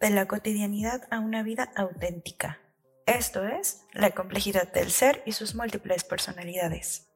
de 0.00 0.10
la 0.10 0.26
cotidianidad 0.26 1.02
a 1.10 1.20
una 1.20 1.42
vida 1.42 1.70
auténtica. 1.74 2.60
Esto 3.06 3.46
es 3.46 3.86
la 3.92 4.10
complejidad 4.10 4.72
del 4.72 4.90
ser 4.90 5.22
y 5.26 5.32
sus 5.32 5.54
múltiples 5.54 6.04
personalidades. 6.04 7.08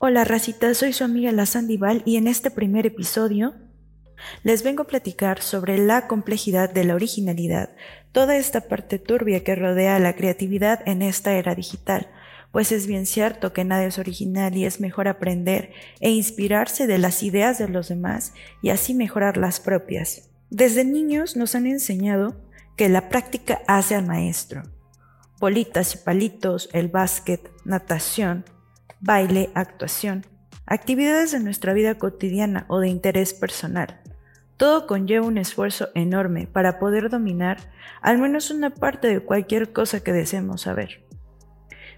Hola 0.00 0.24
racita, 0.24 0.72
soy 0.74 0.92
su 0.92 1.04
amiga 1.04 1.32
La 1.32 1.46
Sandival 1.46 2.02
y 2.04 2.16
en 2.16 2.28
este 2.28 2.50
primer 2.50 2.86
episodio 2.86 3.54
les 4.42 4.62
vengo 4.62 4.84
a 4.84 4.86
platicar 4.86 5.42
sobre 5.42 5.78
la 5.78 6.06
complejidad 6.06 6.72
de 6.72 6.84
la 6.84 6.94
originalidad, 6.94 7.70
toda 8.12 8.36
esta 8.36 8.62
parte 8.62 8.98
turbia 8.98 9.44
que 9.44 9.54
rodea 9.54 9.98
la 9.98 10.14
creatividad 10.14 10.86
en 10.86 11.02
esta 11.02 11.34
era 11.34 11.54
digital, 11.54 12.08
pues 12.52 12.72
es 12.72 12.86
bien 12.86 13.06
cierto 13.06 13.52
que 13.52 13.64
nadie 13.64 13.88
es 13.88 13.98
original 13.98 14.56
y 14.56 14.64
es 14.64 14.80
mejor 14.80 15.08
aprender 15.08 15.72
e 16.00 16.10
inspirarse 16.10 16.86
de 16.86 16.98
las 16.98 17.22
ideas 17.22 17.58
de 17.58 17.68
los 17.68 17.88
demás 17.88 18.32
y 18.62 18.70
así 18.70 18.94
mejorar 18.94 19.36
las 19.36 19.60
propias. 19.60 20.30
Desde 20.50 20.84
niños 20.84 21.36
nos 21.36 21.54
han 21.54 21.66
enseñado 21.66 22.36
que 22.76 22.88
la 22.88 23.10
práctica 23.10 23.60
hace 23.66 23.94
al 23.94 24.06
maestro. 24.06 24.62
Bolitas 25.40 25.94
y 25.94 25.98
palitos, 25.98 26.70
el 26.72 26.88
básquet, 26.88 27.50
natación, 27.64 28.44
baile, 29.00 29.50
actuación, 29.54 30.24
actividades 30.64 31.32
de 31.32 31.40
nuestra 31.40 31.74
vida 31.74 31.96
cotidiana 31.96 32.64
o 32.68 32.80
de 32.80 32.88
interés 32.88 33.34
personal. 33.34 34.00
Todo 34.56 34.86
conlleva 34.86 35.26
un 35.26 35.38
esfuerzo 35.38 35.90
enorme 35.94 36.46
para 36.46 36.78
poder 36.78 37.10
dominar 37.10 37.58
al 38.00 38.18
menos 38.18 38.50
una 38.50 38.70
parte 38.70 39.08
de 39.08 39.20
cualquier 39.20 39.72
cosa 39.72 40.00
que 40.00 40.12
deseemos 40.12 40.62
saber. 40.62 41.04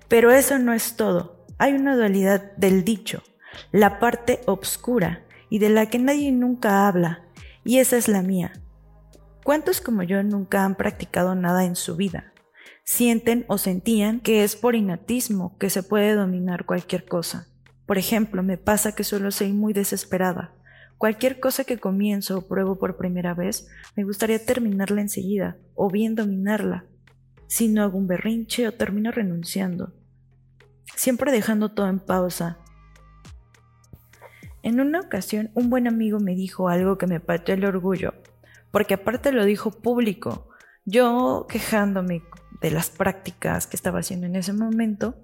Pero 0.09 0.33
eso 0.33 0.59
no 0.59 0.73
es 0.73 0.97
todo. 0.97 1.47
Hay 1.59 1.75
una 1.75 1.95
dualidad 1.95 2.53
del 2.57 2.85
dicho, 2.85 3.23
la 3.71 4.01
parte 4.01 4.41
obscura 4.47 5.23
y 5.49 5.61
de 5.61 5.69
la 5.69 5.87
que 5.87 5.99
nadie 5.99 6.33
nunca 6.33 6.89
habla, 6.89 7.23
y 7.71 7.79
esa 7.79 7.97
es 7.97 8.09
la 8.09 8.21
mía. 8.21 8.53
¿Cuántos 9.45 9.81
como 9.81 10.03
yo 10.03 10.21
nunca 10.25 10.65
han 10.65 10.75
practicado 10.75 11.37
nada 11.37 11.65
en 11.65 11.77
su 11.77 11.95
vida? 11.95 12.33
Sienten 12.83 13.45
o 13.47 13.59
sentían 13.59 14.19
que 14.19 14.43
es 14.43 14.57
por 14.57 14.75
innatismo 14.75 15.57
que 15.57 15.71
se 15.71 15.85
puede 15.85 16.17
dominar 16.17 16.67
cualquier 16.67 17.05
cosa. 17.05 17.47
Por 17.87 17.97
ejemplo, 17.97 18.43
me 18.43 18.59
pasa 18.59 18.97
que 18.97 19.05
suelo 19.05 19.31
ser 19.31 19.51
muy 19.51 19.73
desesperada. 19.73 20.53
Cualquier 20.99 21.39
cosa 21.39 21.63
que 21.63 21.79
comienzo 21.79 22.39
o 22.39 22.49
pruebo 22.49 22.77
por 22.77 22.97
primera 22.97 23.35
vez, 23.35 23.69
me 23.95 24.03
gustaría 24.03 24.45
terminarla 24.45 25.03
enseguida, 25.03 25.57
o 25.77 25.89
bien 25.93 26.17
dominarla. 26.17 26.87
Si 27.47 27.69
no 27.69 27.85
hago 27.85 27.99
un 27.99 28.09
berrinche 28.09 28.67
o 28.67 28.73
termino 28.73 29.13
renunciando 29.13 29.93
siempre 30.97 31.33
dejando 31.33 31.71
todo 31.71 31.89
en 31.89 31.99
pausa. 31.99 32.59
En 34.63 34.81
una 34.81 35.01
ocasión, 35.01 35.51
un 35.55 35.71
buen 35.71 35.87
amigo 35.87 36.21
me 36.21 36.35
dijo 36.35 36.69
algo 36.69 36.99
que 36.99 37.07
me 37.07 37.21
pateó 37.21 37.55
el 37.55 37.65
orgullo, 37.65 38.15
porque 38.71 38.95
aparte 38.95 39.33
lo 39.33 39.45
dijo 39.45 39.71
público. 39.71 40.49
Yo 40.85 41.47
quejándome 41.49 42.23
de 42.61 42.71
las 42.71 42.91
prácticas 42.91 43.67
que 43.67 43.77
estaba 43.77 44.01
haciendo 44.01 44.27
en 44.27 44.37
ese 44.37 44.53
momento, 44.53 45.15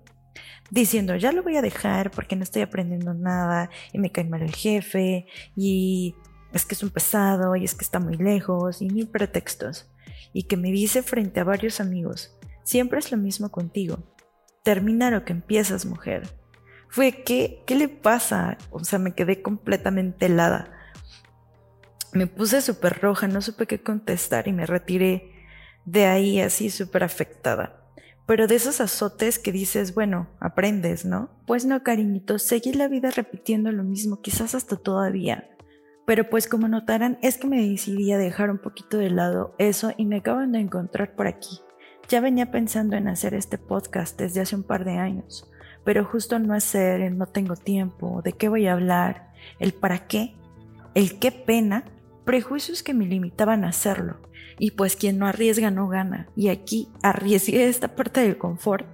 diciendo, 0.71 1.17
ya 1.17 1.33
lo 1.33 1.43
voy 1.43 1.57
a 1.57 1.63
dejar 1.63 2.11
porque 2.11 2.37
no 2.37 2.43
estoy 2.43 2.63
aprendiendo 2.63 3.15
nada 3.15 3.71
y 3.93 3.99
me 3.99 4.11
cae 4.11 4.25
mal 4.25 4.43
el 4.43 4.55
jefe 4.55 5.27
y 5.55 6.15
es 6.53 6.65
que 6.65 6.75
es 6.75 6.83
un 6.83 6.91
pesado 6.91 7.57
y 7.57 7.65
es 7.65 7.75
que 7.75 7.85
está 7.85 7.99
muy 8.01 8.17
lejos 8.17 8.81
y 8.81 8.89
mil 8.89 9.09
pretextos. 9.09 9.91
Y 10.33 10.45
que 10.45 10.57
me 10.57 10.71
dice 10.71 11.03
frente 11.03 11.41
a 11.41 11.45
varios 11.45 11.81
amigos, 11.81 12.37
siempre 12.63 12.99
es 12.99 13.11
lo 13.11 13.17
mismo 13.17 13.51
contigo 13.51 13.99
termina 14.67 15.13
lo 15.13 15.25
que 15.25 15.33
empiezas, 15.33 15.87
mujer. 15.87 16.29
Fue, 16.89 17.23
¿qué, 17.25 17.63
¿qué 17.67 17.75
le 17.75 17.89
pasa? 17.89 18.59
O 18.71 18.85
sea, 18.85 18.99
me 18.99 19.15
quedé 19.15 19.43
completamente 19.43 20.27
helada. 20.27 20.73
Me 22.13 22.27
puse 22.27 22.61
súper 22.63 23.01
roja, 23.01 23.29
no 23.29 23.43
supe 23.43 23.67
qué 23.67 23.83
contestar 23.83 24.49
y 24.49 24.53
me 24.53 24.67
retiré 24.67 25.33
de 25.85 26.07
ahí 26.07 26.41
así 26.41 26.71
súper 26.71 27.05
afectada. 27.05 27.83
Pero 28.27 28.49
de 28.49 28.57
esos 28.57 28.81
azotes 28.81 29.39
que 29.39 29.53
dices, 29.53 29.95
bueno, 29.95 30.29
aprendes, 30.41 31.05
¿no? 31.05 31.31
Pues 31.47 31.65
no, 31.65 31.83
cariñito, 31.85 32.39
seguí 32.39 32.73
la 32.73 32.89
vida 32.89 33.11
repitiendo 33.11 33.71
lo 33.71 33.85
mismo, 33.85 34.21
quizás 34.21 34.55
hasta 34.55 34.77
todavía. 34.77 35.49
Pero 36.07 36.29
pues 36.29 36.49
como 36.49 36.69
notarán, 36.69 37.19
es 37.23 37.39
que 37.39 37.47
me 37.47 37.69
decidí 37.69 38.13
a 38.13 38.19
dejar 38.19 38.51
un 38.51 38.59
poquito 38.59 38.99
de 38.99 39.11
lado 39.11 39.55
eso 39.59 39.93
y 39.97 40.07
me 40.07 40.17
acaban 40.17 40.53
de 40.53 40.61
encontrar 40.61 41.15
por 41.15 41.29
aquí. 41.29 41.61
Ya 42.09 42.21
venía 42.21 42.51
pensando 42.51 42.97
en 42.97 43.09
hacer 43.09 43.35
este 43.35 43.59
podcast 43.59 44.19
desde 44.19 44.41
hace 44.41 44.57
un 44.57 44.63
par 44.63 44.85
de 44.85 44.99
años, 44.99 45.51
pero 45.87 46.05
justo 46.05 46.41
no 46.41 46.53
hacer, 46.53 47.01
el 47.01 47.17
no 47.17 47.27
tengo 47.27 47.55
tiempo, 47.55 48.21
de 48.21 48.33
qué 48.33 48.49
voy 48.49 48.67
a 48.67 48.73
hablar, 48.73 49.31
el 49.61 49.73
para 49.73 50.09
qué, 50.09 50.35
el 50.95 51.21
qué 51.21 51.31
pena, 51.31 51.85
prejuicios 52.25 52.83
que 52.83 52.93
me 52.93 53.07
limitaban 53.07 53.65
a 53.65 53.69
hacerlo. 53.69 54.17
Y 54.59 54.73
pues 54.73 54.97
quien 54.97 55.17
no 55.17 55.29
arriesga 55.29 55.71
no 55.71 55.87
gana. 55.87 56.27
Y 56.35 56.49
aquí 56.49 56.89
arriesgué 57.03 57.69
esta 57.69 57.95
parte 57.95 58.21
del 58.21 58.37
confort 58.37 58.85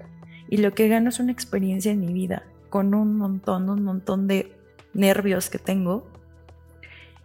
y 0.51 0.59
lo 0.59 0.75
que 0.75 0.89
gano 0.89 1.09
es 1.09 1.19
una 1.19 1.33
experiencia 1.33 1.91
en 1.91 2.01
mi 2.01 2.13
vida, 2.13 2.43
con 2.69 2.93
un 2.93 3.17
montón, 3.17 3.71
un 3.71 3.83
montón 3.85 4.27
de 4.27 4.55
nervios 4.93 5.49
que 5.49 5.59
tengo. 5.59 6.07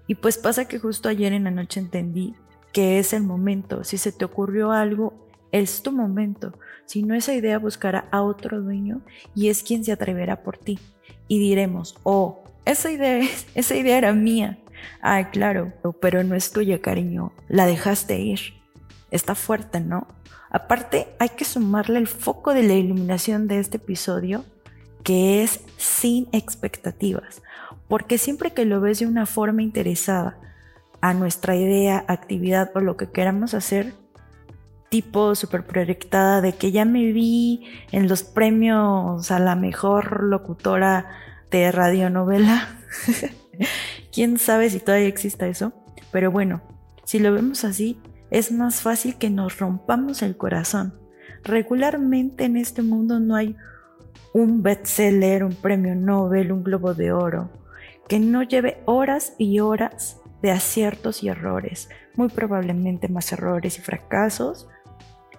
Y 0.08 0.16
pues 0.16 0.38
pasa 0.38 0.70
que 0.70 0.80
justo 0.80 1.10
ayer 1.10 1.34
en 1.34 1.44
la 1.44 1.52
noche 1.52 1.82
entendí 1.82 2.36
que 2.72 3.00
es 3.00 3.12
el 3.12 3.24
momento. 3.24 3.84
Si 3.84 3.98
se 3.98 4.14
te 4.14 4.24
ocurrió 4.24 4.72
algo, 4.72 5.27
es 5.52 5.82
tu 5.82 5.92
momento, 5.92 6.54
si 6.88 7.04
no 7.04 7.16
esa 7.16 7.34
idea 7.34 7.60
buscará 7.60 8.08
a 8.12 8.22
otro 8.22 8.62
dueño 8.62 9.02
y 9.36 9.50
es 9.50 9.62
quien 9.62 9.84
se 9.84 9.92
atreverá 9.92 10.42
por 10.42 10.58
ti. 10.58 10.80
Y 11.28 11.38
diremos, 11.40 11.98
oh, 12.04 12.44
esa 12.66 12.90
idea, 12.92 13.28
esa 13.56 13.76
idea 13.76 13.98
era 13.98 14.14
mía. 14.14 14.58
Ah, 15.02 15.30
claro, 15.32 15.74
pero 16.02 16.24
no 16.24 16.36
es 16.36 16.52
tuya, 16.52 16.82
cariño. 16.82 17.34
La 17.50 17.66
dejaste 17.66 18.20
ir. 18.20 18.40
Está 19.12 19.36
fuerte, 19.36 19.82
¿no? 19.82 20.08
Aparte, 20.50 21.08
hay 21.20 21.30
que 21.30 21.46
sumarle 21.46 22.00
el 22.00 22.08
foco 22.08 22.54
de 22.54 22.64
la 22.64 22.74
iluminación 22.74 23.48
de 23.48 23.60
este 23.60 23.78
episodio, 23.78 24.46
que 25.04 25.44
es 25.44 25.62
sin 25.78 26.28
expectativas. 26.32 27.42
Porque 27.90 28.18
siempre 28.18 28.54
que 28.54 28.66
lo 28.66 28.80
ves 28.80 29.00
de 29.00 29.08
una 29.08 29.26
forma 29.26 29.62
interesada 29.62 30.40
a 31.02 31.14
nuestra 31.14 31.56
idea, 31.56 32.06
actividad 32.08 32.72
o 32.76 32.80
lo 32.80 32.96
que 32.98 33.10
queramos 33.12 33.54
hacer, 33.54 33.94
tipo 34.90 35.36
súper 35.36 35.66
proyectada 35.66 36.42
de 36.42 36.54
que 36.54 36.72
ya 36.72 36.86
me 36.86 37.12
vi 37.12 37.66
en 37.92 38.08
los 38.08 38.24
premios 38.24 39.32
a 39.32 39.40
la 39.40 39.56
mejor 39.56 40.24
locutora 40.24 41.10
de 41.52 41.72
radionovela. 41.72 42.68
¿Quién 44.14 44.38
sabe 44.38 44.70
si 44.70 44.80
todavía 44.80 45.08
exista 45.08 45.48
eso? 45.48 45.74
Pero 46.12 46.32
bueno, 46.32 46.62
si 47.04 47.20
lo 47.20 47.34
vemos 47.34 47.64
así, 47.64 48.00
es 48.32 48.52
más 48.52 48.82
fácil 48.82 49.18
que 49.18 49.30
nos 49.30 49.60
rompamos 49.60 50.22
el 50.22 50.38
corazón. 50.38 50.94
Regularmente 51.44 52.46
en 52.46 52.58
este 52.58 52.82
mundo 52.82 53.20
no 53.20 53.36
hay 53.36 53.56
un 54.34 54.62
bestseller, 54.62 55.44
un 55.44 55.56
premio 55.56 55.96
Nobel, 55.96 56.52
un 56.52 56.64
globo 56.64 56.94
de 56.94 57.12
oro, 57.12 57.50
que 58.08 58.20
no 58.20 58.44
lleve 58.44 58.82
horas 58.86 59.34
y 59.38 59.60
horas 59.60 60.20
de 60.42 60.52
aciertos 60.52 61.24
y 61.24 61.30
errores, 61.30 61.90
muy 62.16 62.30
probablemente 62.30 63.08
más 63.08 63.32
errores 63.32 63.78
y 63.78 63.82
fracasos, 63.82 64.68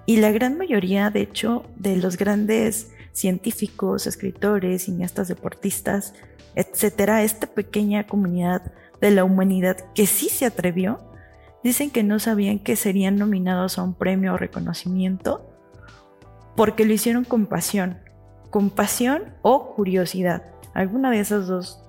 y 0.09 0.17
la 0.17 0.31
gran 0.31 0.57
mayoría, 0.57 1.11
de 1.11 1.21
hecho, 1.21 1.67
de 1.77 1.99
los 1.99 2.17
grandes 2.17 2.91
científicos, 3.13 4.07
escritores, 4.07 4.85
cineastas, 4.85 5.29
deportistas, 5.29 6.15
etcétera, 6.55 7.23
esta 7.23 7.47
pequeña 7.47 8.07
comunidad 8.07 8.73
de 9.03 9.11
la 9.11 9.25
humanidad 9.25 9.77
que 9.95 10.07
sí 10.07 10.31
se 10.31 10.47
atrevió, 10.47 10.99
dicen 11.63 11.91
que 11.91 12.05
no 12.05 12.21
sabían 12.21 12.59
que 12.59 12.75
serían 12.75 13.17
nominados 13.17 13.79
a 13.79 13.83
un 13.83 13.93
premio 13.93 14.33
o 14.33 14.39
reconocimiento 14.39 15.47
porque 16.57 16.87
lo 16.87 16.95
hicieron 16.95 17.25
con 17.25 17.45
pasión, 17.45 17.99
con 18.49 18.71
pasión 18.71 19.35
o 19.43 19.75
curiosidad, 19.75 20.43
alguna 20.73 21.11
de 21.11 21.21
esas 21.21 21.49
dos. 21.49 21.83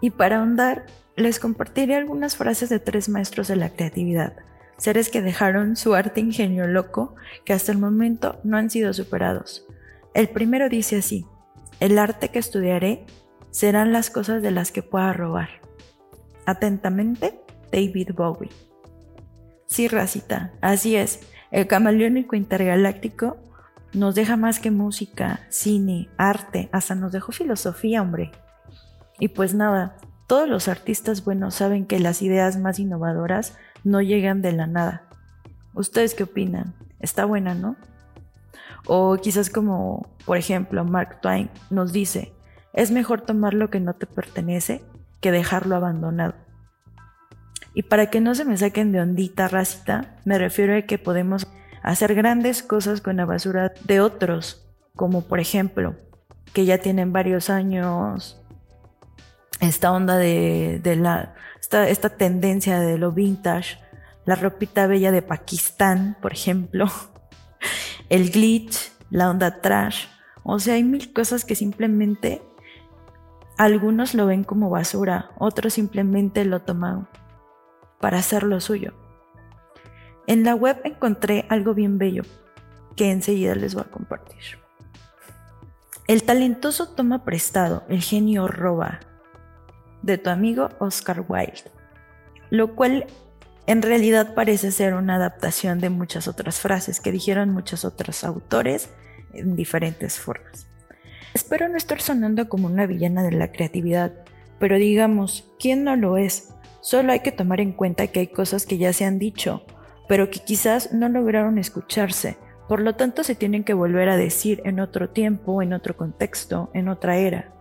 Y 0.00 0.10
para 0.10 0.38
ahondar, 0.38 0.86
les 1.16 1.40
compartiré 1.40 1.96
algunas 1.96 2.36
frases 2.36 2.68
de 2.68 2.78
tres 2.78 3.08
maestros 3.08 3.48
de 3.48 3.56
la 3.56 3.70
creatividad 3.70 4.34
seres 4.76 5.08
que 5.08 5.22
dejaron 5.22 5.76
su 5.76 5.94
arte 5.94 6.20
ingenio 6.20 6.66
loco 6.66 7.14
que 7.44 7.52
hasta 7.52 7.72
el 7.72 7.78
momento 7.78 8.40
no 8.44 8.56
han 8.56 8.70
sido 8.70 8.92
superados. 8.92 9.66
El 10.14 10.28
primero 10.28 10.68
dice 10.68 10.96
así, 10.96 11.26
el 11.80 11.98
arte 11.98 12.28
que 12.28 12.38
estudiaré 12.38 13.04
serán 13.50 13.92
las 13.92 14.10
cosas 14.10 14.42
de 14.42 14.50
las 14.50 14.72
que 14.72 14.82
pueda 14.82 15.12
robar. 15.12 15.48
Atentamente, 16.46 17.40
David 17.72 18.10
Bowie. 18.14 18.50
Sí, 19.66 19.88
racita, 19.88 20.52
así 20.60 20.96
es, 20.96 21.20
el 21.50 21.66
camaleónico 21.66 22.36
intergaláctico 22.36 23.38
nos 23.92 24.14
deja 24.14 24.36
más 24.36 24.58
que 24.58 24.70
música, 24.70 25.40
cine, 25.50 26.08
arte, 26.16 26.68
hasta 26.72 26.94
nos 26.94 27.12
dejó 27.12 27.32
filosofía, 27.32 28.02
hombre. 28.02 28.32
Y 29.20 29.28
pues 29.28 29.54
nada, 29.54 29.96
todos 30.26 30.48
los 30.48 30.68
artistas 30.68 31.24
buenos 31.24 31.54
saben 31.54 31.86
que 31.86 32.00
las 32.00 32.22
ideas 32.22 32.58
más 32.58 32.78
innovadoras 32.78 33.56
no 33.84 34.00
llegan 34.00 34.42
de 34.42 34.52
la 34.52 34.66
nada. 34.66 35.02
¿Ustedes 35.74 36.14
qué 36.14 36.24
opinan? 36.24 36.74
Está 37.00 37.24
buena, 37.24 37.54
¿no? 37.54 37.76
O 38.86 39.16
quizás 39.16 39.50
como, 39.50 40.08
por 40.24 40.36
ejemplo, 40.36 40.84
Mark 40.84 41.20
Twain 41.20 41.50
nos 41.70 41.92
dice, 41.92 42.32
es 42.72 42.90
mejor 42.90 43.20
tomar 43.20 43.54
lo 43.54 43.70
que 43.70 43.80
no 43.80 43.94
te 43.94 44.06
pertenece 44.06 44.84
que 45.20 45.30
dejarlo 45.30 45.76
abandonado. 45.76 46.34
Y 47.74 47.82
para 47.84 48.10
que 48.10 48.20
no 48.20 48.34
se 48.34 48.44
me 48.44 48.56
saquen 48.56 48.92
de 48.92 49.00
ondita 49.00 49.48
racita, 49.48 50.16
me 50.24 50.38
refiero 50.38 50.76
a 50.76 50.82
que 50.82 50.98
podemos 50.98 51.46
hacer 51.82 52.14
grandes 52.14 52.62
cosas 52.62 53.00
con 53.00 53.16
la 53.16 53.24
basura 53.24 53.72
de 53.84 54.00
otros, 54.00 54.66
como 54.94 55.22
por 55.22 55.40
ejemplo, 55.40 55.96
que 56.52 56.64
ya 56.64 56.78
tienen 56.78 57.12
varios 57.12 57.50
años 57.50 58.40
esta 59.60 59.92
onda 59.92 60.16
de, 60.16 60.80
la, 60.96 61.34
esta, 61.72 62.08
tendencia 62.10 62.80
de 62.80 62.98
lo 62.98 63.12
vintage, 63.12 63.78
la 64.24 64.34
ropita 64.34 64.86
bella 64.86 65.12
de 65.12 65.22
Pakistán, 65.22 66.16
por 66.20 66.32
ejemplo, 66.32 66.86
el 68.08 68.30
glitch, 68.30 68.92
la 69.10 69.30
onda 69.30 69.60
trash, 69.60 70.06
o 70.42 70.58
sea, 70.58 70.74
hay 70.74 70.84
mil 70.84 71.12
cosas 71.12 71.44
que 71.44 71.54
simplemente 71.54 72.42
algunos 73.56 74.14
lo 74.14 74.26
ven 74.26 74.44
como 74.44 74.70
basura, 74.70 75.30
otros 75.38 75.74
simplemente 75.74 76.44
lo 76.44 76.62
toman 76.62 77.08
para 78.00 78.18
hacer 78.18 78.42
lo 78.42 78.60
suyo. 78.60 78.92
En 80.26 80.44
la 80.44 80.54
web 80.54 80.80
encontré 80.84 81.46
algo 81.48 81.74
bien 81.74 81.98
bello 81.98 82.22
que 82.96 83.10
enseguida 83.10 83.54
les 83.54 83.74
voy 83.74 83.84
a 83.86 83.90
compartir. 83.90 84.58
El 86.06 86.22
talentoso 86.22 86.90
toma 86.90 87.24
prestado, 87.24 87.84
el 87.88 88.02
genio 88.02 88.46
roba, 88.46 89.00
de 90.04 90.18
tu 90.18 90.30
amigo 90.30 90.70
Oscar 90.78 91.24
Wilde, 91.26 91.70
lo 92.50 92.74
cual 92.74 93.06
en 93.66 93.80
realidad 93.80 94.34
parece 94.34 94.70
ser 94.70 94.94
una 94.94 95.16
adaptación 95.16 95.80
de 95.80 95.88
muchas 95.88 96.28
otras 96.28 96.60
frases 96.60 97.00
que 97.00 97.12
dijeron 97.12 97.50
muchos 97.50 97.84
otros 97.84 98.24
autores 98.24 98.90
en 99.32 99.56
diferentes 99.56 100.18
formas. 100.18 100.66
Espero 101.32 101.68
no 101.68 101.76
estar 101.76 102.00
sonando 102.00 102.48
como 102.48 102.66
una 102.66 102.86
villana 102.86 103.22
de 103.22 103.32
la 103.32 103.50
creatividad, 103.50 104.12
pero 104.58 104.76
digamos, 104.76 105.50
¿quién 105.58 105.82
no 105.82 105.96
lo 105.96 106.16
es? 106.18 106.50
Solo 106.80 107.12
hay 107.12 107.20
que 107.20 107.32
tomar 107.32 107.60
en 107.60 107.72
cuenta 107.72 108.06
que 108.08 108.20
hay 108.20 108.26
cosas 108.26 108.66
que 108.66 108.76
ya 108.76 108.92
se 108.92 109.06
han 109.06 109.18
dicho, 109.18 109.64
pero 110.06 110.30
que 110.30 110.40
quizás 110.40 110.92
no 110.92 111.08
lograron 111.08 111.58
escucharse, 111.58 112.36
por 112.68 112.80
lo 112.80 112.94
tanto 112.94 113.24
se 113.24 113.34
tienen 113.34 113.64
que 113.64 113.74
volver 113.74 114.10
a 114.10 114.18
decir 114.18 114.60
en 114.66 114.80
otro 114.80 115.08
tiempo, 115.08 115.62
en 115.62 115.72
otro 115.72 115.96
contexto, 115.96 116.70
en 116.74 116.88
otra 116.88 117.16
era. 117.16 117.53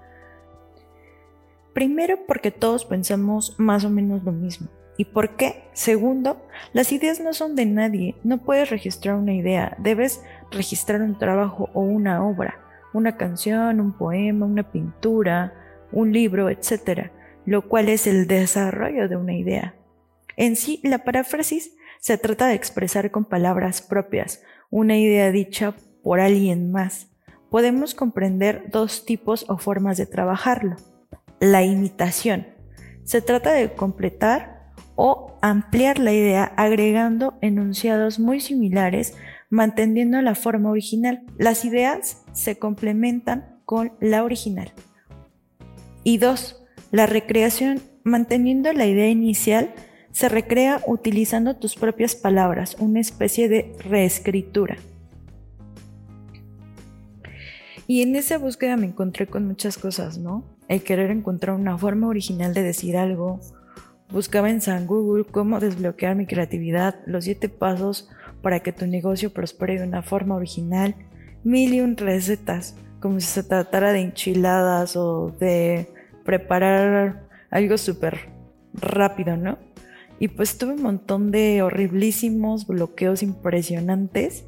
Primero 1.74 2.26
porque 2.28 2.52
todos 2.52 2.86
pensamos 2.86 3.56
más 3.58 3.84
o 3.86 3.90
menos 3.90 4.24
lo 4.24 4.32
mismo. 4.32 4.70
¿Y 4.98 5.06
por 5.06 5.36
qué? 5.36 5.64
Segundo, 5.74 6.46
las 6.72 6.92
ideas 6.92 7.20
no 7.20 7.34
son 7.34 7.56
de 7.56 7.66
nadie, 7.66 8.16
no 8.24 8.44
puedes 8.44 8.70
registrar 8.70 9.16
una 9.16 9.34
idea, 9.34 9.76
debes 9.80 10.24
registrar 10.52 11.02
un 11.02 11.18
trabajo 11.18 11.70
o 11.74 11.82
una 11.82 12.24
obra, 12.24 12.60
una 12.94 13.18
canción, 13.18 13.80
un 13.80 13.94
poema, 13.94 14.46
una 14.46 14.72
pintura, 14.72 15.54
un 15.92 16.14
libro, 16.14 16.50
etc 16.50 17.10
lo 17.46 17.68
cual 17.68 17.90
es 17.90 18.08
el 18.08 18.28
desarrollo 18.28 19.10
de 19.10 19.16
una 19.16 19.34
idea. 19.34 19.76
En 20.36 20.56
sí, 20.56 20.80
la 20.84 21.04
paráfrasis 21.04 21.76
se 22.00 22.18
trata 22.18 22.48
de 22.48 22.56
expresar 22.56 23.12
con 23.12 23.26
palabras 23.26 23.82
propias 23.82 24.42
una 24.70 24.98
idea 24.98 25.32
dicha 25.32 25.76
por 26.02 26.20
alguien 26.20 26.72
más. 26.72 27.10
Podemos 27.50 27.94
comprender 27.94 28.66
dos 28.72 29.06
tipos 29.06 29.46
o 29.48 29.58
formas 29.58 29.98
de 29.98 30.08
trabajarlo. 30.08 30.78
La 31.44 31.62
imitación. 31.62 32.48
Se 33.04 33.22
trata 33.22 33.52
de 33.52 33.74
completar 33.74 34.72
o 34.96 35.38
ampliar 35.42 36.00
la 36.00 36.14
idea 36.14 36.46
agregando 36.56 37.38
enunciados 37.42 38.18
muy 38.18 38.40
similares 38.40 39.14
manteniendo 39.50 40.22
la 40.22 40.36
forma 40.36 40.70
original. 40.70 41.26
Las 41.38 41.66
ideas 41.66 42.24
se 42.32 42.58
complementan 42.60 43.60
con 43.66 43.92
la 44.00 44.24
original. 44.24 44.72
Y 46.06 46.18
dos, 46.18 46.64
la 46.92 47.08
recreación, 47.08 47.82
manteniendo 48.06 48.72
la 48.72 48.86
idea 48.86 49.10
inicial, 49.10 49.74
se 50.14 50.30
recrea 50.30 50.82
utilizando 50.88 51.58
tus 51.58 51.76
propias 51.76 52.16
palabras, 52.16 52.78
una 52.80 53.02
especie 53.02 53.50
de 53.50 53.76
reescritura. 53.80 54.78
Y 57.86 58.02
en 58.02 58.16
esa 58.16 58.38
búsqueda 58.38 58.78
me 58.78 58.86
encontré 58.86 59.28
con 59.28 59.46
muchas 59.46 59.78
cosas, 59.78 60.18
¿no? 60.18 60.53
El 60.68 60.84
querer 60.84 61.12
encontrar 61.12 61.56
una 61.56 61.78
forma 61.78 62.08
original 62.08 62.54
de 62.54 62.64
decir 62.64 62.98
algo. 62.98 63.40
Buscaba 64.10 64.50
en 64.50 64.62
San 64.62 64.88
Google 64.88 65.26
cómo 65.26 65.60
desbloquear 65.60 66.16
mi 66.16 66.26
creatividad, 66.26 67.00
los 67.06 67.26
siete 67.26 67.50
pasos 67.50 68.10
para 68.42 68.60
que 68.60 68.72
tu 68.72 68.86
negocio 68.86 69.34
prospere 69.34 69.80
de 69.80 69.88
una 69.88 70.04
forma 70.04 70.36
original, 70.36 70.96
mil 71.44 71.74
y 71.74 71.82
un 71.82 71.98
recetas, 71.98 72.76
como 73.00 73.20
si 73.20 73.28
se 73.28 73.44
tratara 73.44 73.92
de 73.92 74.02
enchiladas 74.02 74.96
o 74.96 75.36
de 75.40 75.88
preparar 76.24 77.28
algo 77.50 77.78
súper 77.78 78.30
rápido, 78.74 79.38
¿no? 79.38 79.58
Y 80.20 80.30
pues 80.30 80.58
tuve 80.58 80.74
un 80.74 80.84
montón 80.84 81.32
de 81.32 81.62
horriblísimos 81.62 82.68
bloqueos 82.68 83.24
impresionantes. 83.24 84.46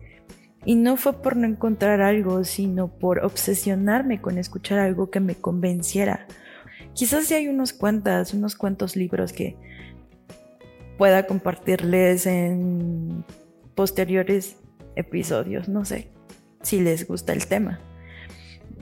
Y 0.65 0.75
no 0.75 0.97
fue 0.97 1.21
por 1.21 1.35
no 1.37 1.45
encontrar 1.47 2.01
algo, 2.01 2.43
sino 2.43 2.87
por 2.87 3.23
obsesionarme 3.23 4.21
con 4.21 4.37
escuchar 4.37 4.79
algo 4.79 5.11
que 5.11 5.19
me 5.19 5.35
convenciera. 5.35 6.27
Quizás 6.93 7.25
sí 7.25 7.35
hay 7.35 7.47
unos 7.47 7.73
cuantos, 7.73 8.33
unos 8.33 8.55
cuantos 8.55 8.95
libros 8.95 9.31
que 9.31 9.55
pueda 10.97 11.27
compartirles 11.27 12.25
en 12.25 13.25
posteriores 13.75 14.57
episodios, 14.95 15.67
no 15.67 15.85
sé 15.85 16.09
si 16.61 16.79
les 16.79 17.07
gusta 17.07 17.33
el 17.33 17.45
tema. 17.47 17.79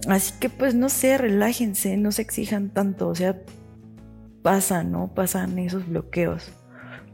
Así 0.08 0.34
que 0.40 0.50
pues 0.50 0.76
no 0.76 0.90
sé, 0.90 1.18
relájense, 1.18 1.98
no 1.98 2.12
se 2.12 2.22
exijan 2.22 2.70
tanto, 2.70 3.08
o 3.08 3.16
sea, 3.16 3.42
pasan, 4.42 4.92
¿no? 4.92 5.14
Pasan 5.14 5.58
esos 5.60 5.88
bloqueos. 5.88 6.52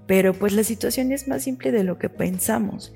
Pero 0.08 0.34
pues 0.34 0.54
la 0.54 0.64
situación 0.64 1.12
es 1.12 1.28
más 1.28 1.44
simple 1.44 1.72
de 1.72 1.84
lo 1.84 2.00
que 2.00 2.10
pensamos. 2.10 2.94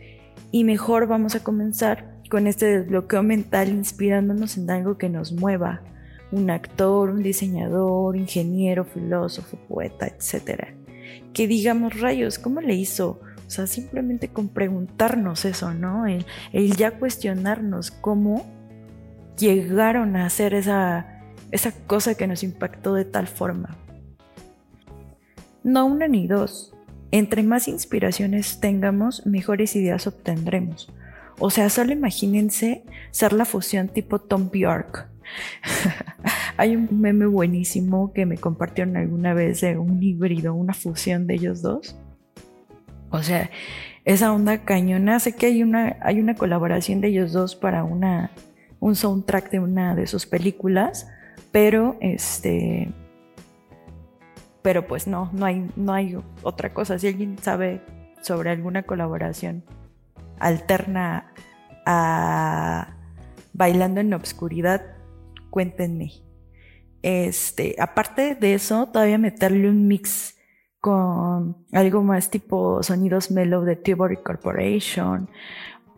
Y 0.51 0.63
mejor 0.63 1.07
vamos 1.07 1.35
a 1.35 1.44
comenzar 1.44 2.13
con 2.30 2.47
este 2.47 2.80
desbloqueo 2.80 3.24
mental 3.24 3.69
inspirándonos 3.69 4.57
en 4.57 4.69
algo 4.69 4.97
que 4.97 5.09
nos 5.09 5.31
mueva. 5.31 5.81
Un 6.31 6.50
actor, 6.50 7.09
un 7.09 7.21
diseñador, 7.21 8.15
ingeniero, 8.15 8.85
filósofo, 8.85 9.57
poeta, 9.68 10.07
etc. 10.07 10.75
Que 11.33 11.47
digamos, 11.47 12.00
rayos, 12.00 12.39
¿cómo 12.39 12.62
le 12.62 12.74
hizo? 12.74 13.19
O 13.45 13.50
sea, 13.50 13.68
simplemente 13.68 14.30
con 14.30 14.50
preguntarnos 14.50 15.45
eso, 15.45 15.74
¿no? 15.74 16.07
El, 16.07 16.25
el 16.53 16.75
ya 16.75 16.97
cuestionarnos 16.97 17.91
cómo 17.91 18.45
llegaron 19.38 20.15
a 20.15 20.25
hacer 20.25 20.53
esa, 20.53 21.21
esa 21.51 21.71
cosa 21.71 22.15
que 22.15 22.27
nos 22.27 22.44
impactó 22.44 22.94
de 22.95 23.06
tal 23.06 23.27
forma. 23.27 23.77
No 25.63 25.85
una 25.85 26.07
ni 26.07 26.27
dos. 26.27 26.72
Entre 27.13 27.44
más 27.44 27.68
inspiraciones 27.68 28.59
tengamos, 28.59 29.23
mejores 29.28 29.76
ideas 29.76 30.07
obtendremos. 30.07 30.92
O 31.37 31.52
sea, 31.52 31.69
solo 31.69 31.92
imagínense 31.92 32.85
ser 33.11 33.33
la 33.33 33.45
fusión 33.45 33.87
tipo 33.87 34.18
Tom 34.18 34.49
Bjork. 34.52 35.07
Hay 36.57 36.76
un 36.76 36.90
meme 37.02 37.28
buenísimo 37.28 38.14
que 38.14 38.26
me 38.26 38.40
compartieron 38.40 38.97
alguna 38.97 39.35
vez 39.35 39.61
de 39.61 39.78
un 39.78 40.02
híbrido, 40.02 40.56
una 40.56 40.73
fusión 40.73 41.28
de 41.28 41.35
ellos 41.35 41.61
dos. 41.61 41.95
O 43.11 43.21
sea, 43.21 43.52
esa 44.06 44.33
onda 44.33 44.66
cañona. 44.66 45.19
Sé 45.19 45.35
que 45.35 45.45
hay 45.45 45.61
una, 45.61 45.97
hay 46.02 46.19
una 46.19 46.33
colaboración 46.33 46.99
de 46.99 47.09
ellos 47.09 47.31
dos 47.31 47.56
para 47.56 47.83
una 47.83 48.31
un 48.80 48.95
soundtrack 48.95 49.52
de 49.52 49.59
una 49.59 49.94
de 49.94 50.07
sus 50.07 50.26
películas, 50.26 51.07
pero 51.52 51.95
este 52.02 52.90
pero 54.63 54.87
pues 54.87 55.05
no, 55.05 55.29
no 55.33 55.45
hay, 55.45 55.69
no 55.75 55.93
hay 55.93 56.17
otra 56.41 56.73
cosa. 56.73 56.97
Si 56.97 57.07
alguien 57.07 57.37
sabe 57.37 57.81
sobre 58.21 58.49
alguna 58.49 58.83
colaboración 58.83 59.63
alterna 60.39 61.31
a 61.85 62.95
Bailando 63.53 63.99
en 63.99 64.09
la 64.09 64.15
Obscuridad, 64.15 64.81
cuéntenme. 65.49 66.11
Este, 67.03 67.75
aparte 67.77 68.35
de 68.35 68.53
eso, 68.53 68.87
todavía 68.87 69.17
meterle 69.17 69.69
un 69.69 69.87
mix 69.87 70.37
con 70.79 71.65
algo 71.71 72.01
más 72.01 72.29
tipo 72.29 72.81
sonidos 72.81 73.31
mellow 73.31 73.63
de 73.63 73.75
Tibori 73.75 74.17
Corporation 74.17 75.29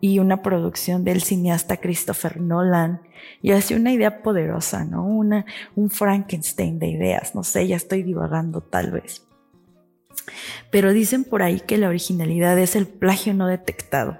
y 0.00 0.18
una 0.18 0.42
producción 0.42 1.04
del 1.04 1.22
cineasta 1.22 1.78
Christopher 1.78 2.40
Nolan. 2.40 3.00
Y 3.42 3.52
así 3.52 3.74
una 3.74 3.92
idea 3.92 4.22
poderosa, 4.22 4.84
¿no? 4.84 5.06
Una, 5.06 5.46
un 5.74 5.90
Frankenstein 5.90 6.78
de 6.78 6.88
ideas, 6.88 7.34
no 7.34 7.44
sé, 7.44 7.66
ya 7.66 7.76
estoy 7.76 8.02
divagando 8.02 8.60
tal 8.60 8.92
vez. 8.92 9.26
Pero 10.70 10.92
dicen 10.92 11.24
por 11.24 11.42
ahí 11.42 11.60
que 11.60 11.78
la 11.78 11.88
originalidad 11.88 12.58
es 12.58 12.76
el 12.76 12.86
plagio 12.86 13.34
no 13.34 13.46
detectado. 13.46 14.18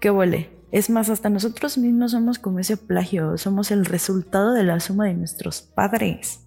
¿Qué 0.00 0.10
huele? 0.10 0.50
Es 0.70 0.88
más, 0.88 1.10
hasta 1.10 1.28
nosotros 1.28 1.76
mismos 1.76 2.12
somos 2.12 2.38
como 2.38 2.58
ese 2.58 2.76
plagio, 2.76 3.36
somos 3.36 3.70
el 3.70 3.84
resultado 3.84 4.54
de 4.54 4.64
la 4.64 4.80
suma 4.80 5.06
de 5.06 5.14
nuestros 5.14 5.60
padres. 5.60 6.40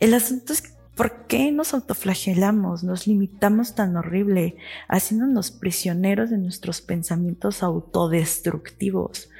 El 0.00 0.14
asunto 0.14 0.52
es 0.52 0.62
¿Por 0.94 1.26
qué 1.26 1.50
nos 1.52 1.72
autoflagelamos, 1.72 2.84
nos 2.84 3.06
limitamos 3.06 3.74
tan 3.74 3.96
horrible, 3.96 4.56
haciéndonos 4.88 5.50
prisioneros 5.50 6.28
de 6.28 6.36
nuestros 6.36 6.82
pensamientos 6.82 7.62
autodestructivos? 7.62 9.30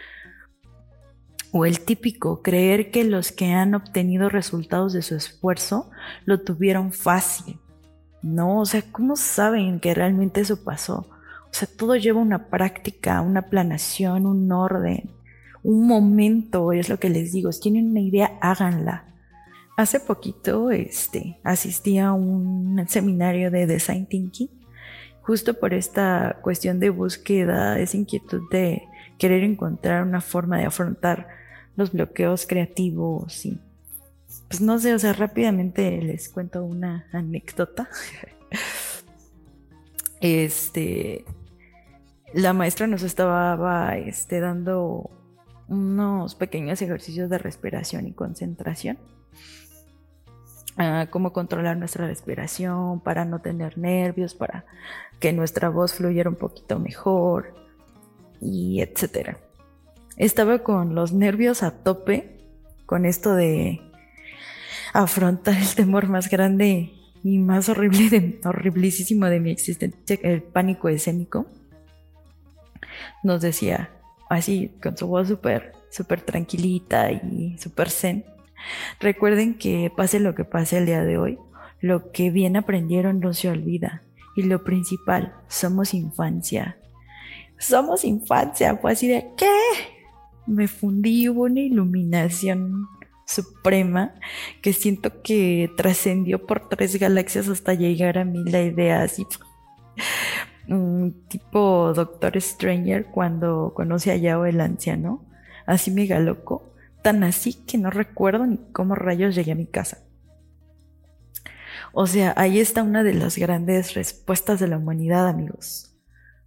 O 1.50 1.66
el 1.66 1.80
típico, 1.80 2.40
creer 2.40 2.90
que 2.90 3.04
los 3.04 3.32
que 3.32 3.52
han 3.52 3.74
obtenido 3.74 4.30
resultados 4.30 4.94
de 4.94 5.02
su 5.02 5.14
esfuerzo 5.14 5.90
lo 6.24 6.40
tuvieron 6.40 6.92
fácil. 6.92 7.58
No, 8.22 8.60
o 8.60 8.64
sea, 8.64 8.82
¿cómo 8.90 9.16
saben 9.16 9.78
que 9.78 9.92
realmente 9.92 10.40
eso 10.40 10.64
pasó? 10.64 11.06
O 11.50 11.54
sea, 11.54 11.68
todo 11.76 11.96
lleva 11.96 12.20
una 12.20 12.46
práctica, 12.46 13.20
una 13.20 13.42
planación, 13.50 14.24
un 14.24 14.50
orden, 14.50 15.10
un 15.62 15.86
momento, 15.86 16.72
es 16.72 16.88
lo 16.88 16.98
que 16.98 17.10
les 17.10 17.32
digo. 17.32 17.52
Si 17.52 17.60
tienen 17.60 17.90
una 17.90 18.00
idea, 18.00 18.38
háganla. 18.40 19.11
Hace 19.76 20.00
poquito 20.00 20.70
este, 20.70 21.38
asistí 21.42 21.98
a 21.98 22.12
un 22.12 22.84
seminario 22.88 23.50
de 23.50 23.66
Design 23.66 24.06
Thinking, 24.06 24.50
justo 25.22 25.54
por 25.54 25.72
esta 25.72 26.38
cuestión 26.42 26.78
de 26.78 26.90
búsqueda, 26.90 27.78
esa 27.78 27.96
inquietud 27.96 28.42
de 28.50 28.82
querer 29.18 29.44
encontrar 29.44 30.02
una 30.02 30.20
forma 30.20 30.58
de 30.58 30.66
afrontar 30.66 31.28
los 31.76 31.92
bloqueos 31.92 32.46
creativos 32.46 33.46
y 33.46 33.58
pues 34.48 34.60
no 34.60 34.78
sé, 34.78 34.94
o 34.94 34.98
sea, 34.98 35.12
rápidamente 35.12 36.02
les 36.02 36.28
cuento 36.28 36.64
una 36.64 37.06
anécdota. 37.12 37.88
Este, 40.24 41.24
la 42.32 42.52
maestra 42.52 42.86
nos 42.86 43.02
estaba 43.02 43.96
este, 43.96 44.38
dando 44.38 45.10
unos 45.66 46.36
pequeños 46.36 46.80
ejercicios 46.80 47.28
de 47.28 47.38
respiración 47.38 48.06
y 48.06 48.12
concentración. 48.12 48.98
Cómo 51.10 51.32
controlar 51.32 51.76
nuestra 51.76 52.06
respiración 52.06 53.00
para 53.00 53.24
no 53.24 53.40
tener 53.40 53.76
nervios, 53.76 54.34
para 54.34 54.64
que 55.20 55.32
nuestra 55.32 55.68
voz 55.68 55.94
fluyera 55.94 56.30
un 56.30 56.36
poquito 56.36 56.78
mejor 56.78 57.54
y 58.40 58.80
etcétera. 58.80 59.38
Estaba 60.16 60.60
con 60.60 60.94
los 60.94 61.12
nervios 61.12 61.62
a 61.62 61.70
tope 61.82 62.38
con 62.86 63.04
esto 63.06 63.34
de 63.34 63.80
afrontar 64.92 65.56
el 65.56 65.74
temor 65.74 66.08
más 66.08 66.28
grande 66.28 66.92
y 67.22 67.38
más 67.38 67.68
horrible, 67.68 68.10
de, 68.10 68.40
horriblísimo 68.44 69.26
de 69.26 69.40
mi 69.40 69.50
existencia, 69.50 70.18
el 70.22 70.42
pánico 70.42 70.88
escénico, 70.88 71.46
nos 73.22 73.40
decía 73.40 73.90
así, 74.28 74.72
con 74.82 74.96
su 74.96 75.06
voz 75.06 75.28
súper, 75.28 75.72
súper 75.90 76.20
tranquilita 76.20 77.10
y 77.12 77.56
súper 77.58 77.90
zen. 77.90 78.24
Recuerden 79.00 79.54
que 79.54 79.92
pase 79.94 80.20
lo 80.20 80.34
que 80.34 80.44
pase 80.44 80.78
el 80.78 80.86
día 80.86 81.04
de 81.04 81.18
hoy, 81.18 81.38
lo 81.80 82.12
que 82.12 82.30
bien 82.30 82.56
aprendieron 82.56 83.20
no 83.20 83.32
se 83.32 83.48
olvida. 83.48 84.02
Y 84.36 84.42
lo 84.44 84.64
principal, 84.64 85.34
somos 85.48 85.94
infancia. 85.94 86.78
Somos 87.58 88.04
infancia. 88.04 88.76
Fue 88.76 88.92
así 88.92 89.08
de, 89.08 89.28
¿qué? 89.36 89.50
Me 90.46 90.68
fundí, 90.68 91.28
hubo 91.28 91.42
una 91.42 91.60
iluminación 91.60 92.88
suprema 93.26 94.14
que 94.60 94.72
siento 94.72 95.22
que 95.22 95.70
trascendió 95.76 96.46
por 96.46 96.68
tres 96.68 96.98
galaxias 96.98 97.48
hasta 97.48 97.74
llegar 97.74 98.18
a 98.18 98.24
mí 98.24 98.42
la 98.44 98.62
idea 98.62 99.02
así 99.02 99.26
tipo 101.28 101.92
Doctor 101.94 102.40
Stranger 102.40 103.06
cuando 103.06 103.72
conoce 103.74 104.12
a 104.12 104.16
Yao 104.16 104.46
el 104.46 104.60
anciano, 104.60 105.24
así 105.66 105.90
mega 105.90 106.18
loco, 106.18 106.71
tan 107.02 107.24
así 107.24 107.54
que 107.54 107.78
no 107.78 107.90
recuerdo 107.90 108.46
ni 108.46 108.58
cómo 108.72 108.94
rayos 108.94 109.34
llegué 109.34 109.52
a 109.52 109.56
mi 109.56 109.66
casa. 109.66 109.98
O 111.92 112.06
sea, 112.06 112.32
ahí 112.36 112.58
está 112.58 112.82
una 112.82 113.02
de 113.02 113.14
las 113.14 113.36
grandes 113.36 113.94
respuestas 113.94 114.60
de 114.60 114.68
la 114.68 114.78
humanidad, 114.78 115.28
amigos. 115.28 115.94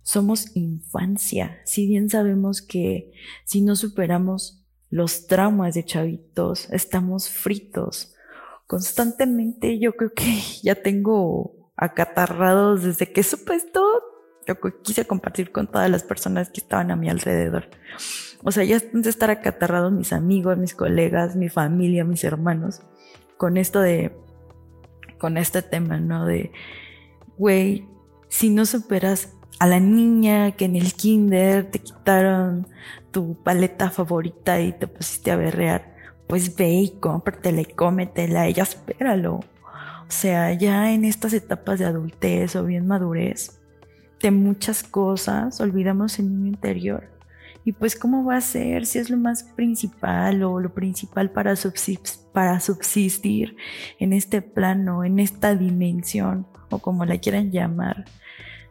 Somos 0.01 0.55
infancia, 0.55 1.59
si 1.65 1.87
bien 1.87 2.09
sabemos 2.09 2.61
que 2.61 3.11
si 3.43 3.61
no 3.61 3.75
superamos 3.75 4.65
los 4.89 5.27
traumas 5.27 5.75
de 5.75 5.83
chavitos, 5.83 6.69
estamos 6.71 7.29
fritos. 7.29 8.15
Constantemente 8.67 9.79
yo 9.79 9.93
creo 9.93 10.13
que 10.13 10.41
ya 10.63 10.75
tengo 10.75 11.71
acatarrados 11.75 12.83
desde 12.83 13.11
que 13.11 13.23
supe 13.23 13.55
esto, 13.55 13.83
yo 14.47 14.55
quise 14.83 15.05
compartir 15.05 15.51
con 15.51 15.67
todas 15.67 15.89
las 15.89 16.03
personas 16.03 16.49
que 16.49 16.61
estaban 16.61 16.91
a 16.91 16.95
mi 16.95 17.09
alrededor. 17.09 17.69
O 18.45 18.51
sea, 18.51 18.63
ya 18.63 18.77
de 18.79 19.09
estar 19.09 19.31
acatarrados 19.31 19.91
mis 19.91 20.13
amigos, 20.13 20.55
mis 20.55 20.75
colegas, 20.75 21.35
mi 21.35 21.49
familia, 21.49 22.05
mis 22.05 22.23
hermanos, 22.23 22.81
con 23.37 23.57
esto 23.57 23.81
de, 23.81 24.15
con 25.17 25.37
este 25.37 25.63
tema, 25.63 25.99
¿no? 25.99 26.27
De, 26.27 26.51
güey, 27.37 27.87
si 28.29 28.51
no 28.51 28.67
superas 28.67 29.33
a 29.59 29.65
la 29.65 29.79
niña 29.79 30.51
que 30.51 30.65
en 30.65 30.75
el 30.75 30.93
kinder 30.93 31.71
te 31.71 31.79
quitaron 31.79 32.67
tu 33.09 33.35
paleta 33.41 33.89
favorita 33.89 34.61
y 34.61 34.73
te 34.73 34.85
pusiste 34.85 35.31
a 35.31 35.37
berrear, 35.37 35.95
pues 36.27 36.55
ve 36.55 36.69
y 36.69 36.99
cómpratela 36.99 37.61
y 37.61 37.65
cómetela, 37.65 38.45
ella 38.45 38.61
espéralo. 38.61 39.37
O 39.37 40.11
sea, 40.11 40.53
ya 40.53 40.93
en 40.93 41.03
estas 41.03 41.33
etapas 41.33 41.79
de 41.79 41.85
adultez 41.85 42.55
o 42.55 42.63
bien 42.63 42.85
madurez, 42.85 43.59
de 44.21 44.29
muchas 44.29 44.83
cosas 44.83 45.59
olvidamos 45.61 46.19
el 46.19 46.31
niño 46.31 46.47
interior. 46.47 47.14
Y 47.65 47.71
pues 47.71 47.95
cómo 47.95 48.23
va 48.23 48.37
a 48.37 48.41
ser 48.41 48.85
si 48.85 48.99
es 48.99 49.09
lo 49.09 49.17
más 49.17 49.43
principal 49.43 50.43
o 50.43 50.59
lo 50.59 50.73
principal 50.73 51.31
para, 51.31 51.55
subsistir 51.55 53.57
en 53.99 54.13
este 54.13 54.43
plano, 54.43 55.03
en 55.03 55.19
esta 55.19 55.55
dimensión 55.55 56.45
o 56.69 56.77
como 56.77 57.05
la 57.05 57.17
quieran 57.17 57.51
llamar. 57.51 58.05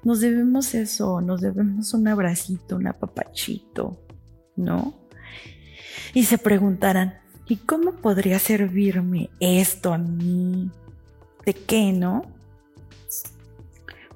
Nos 0.04 0.20
debemos 0.20 0.74
eso, 0.74 1.20
nos 1.20 1.40
debemos 1.40 1.92
un 1.92 2.06
abracito, 2.06 2.76
un 2.76 2.86
apapachito, 2.86 4.00
¿no? 4.54 4.94
Y 6.12 6.24
se 6.24 6.38
preguntarán, 6.38 7.14
¿y 7.48 7.56
cómo 7.56 7.96
podría 7.96 8.38
servirme 8.38 9.30
esto 9.40 9.92
a 9.92 9.98
mí? 9.98 10.70
¿De 11.44 11.52
qué, 11.52 11.92
no? 11.92 12.22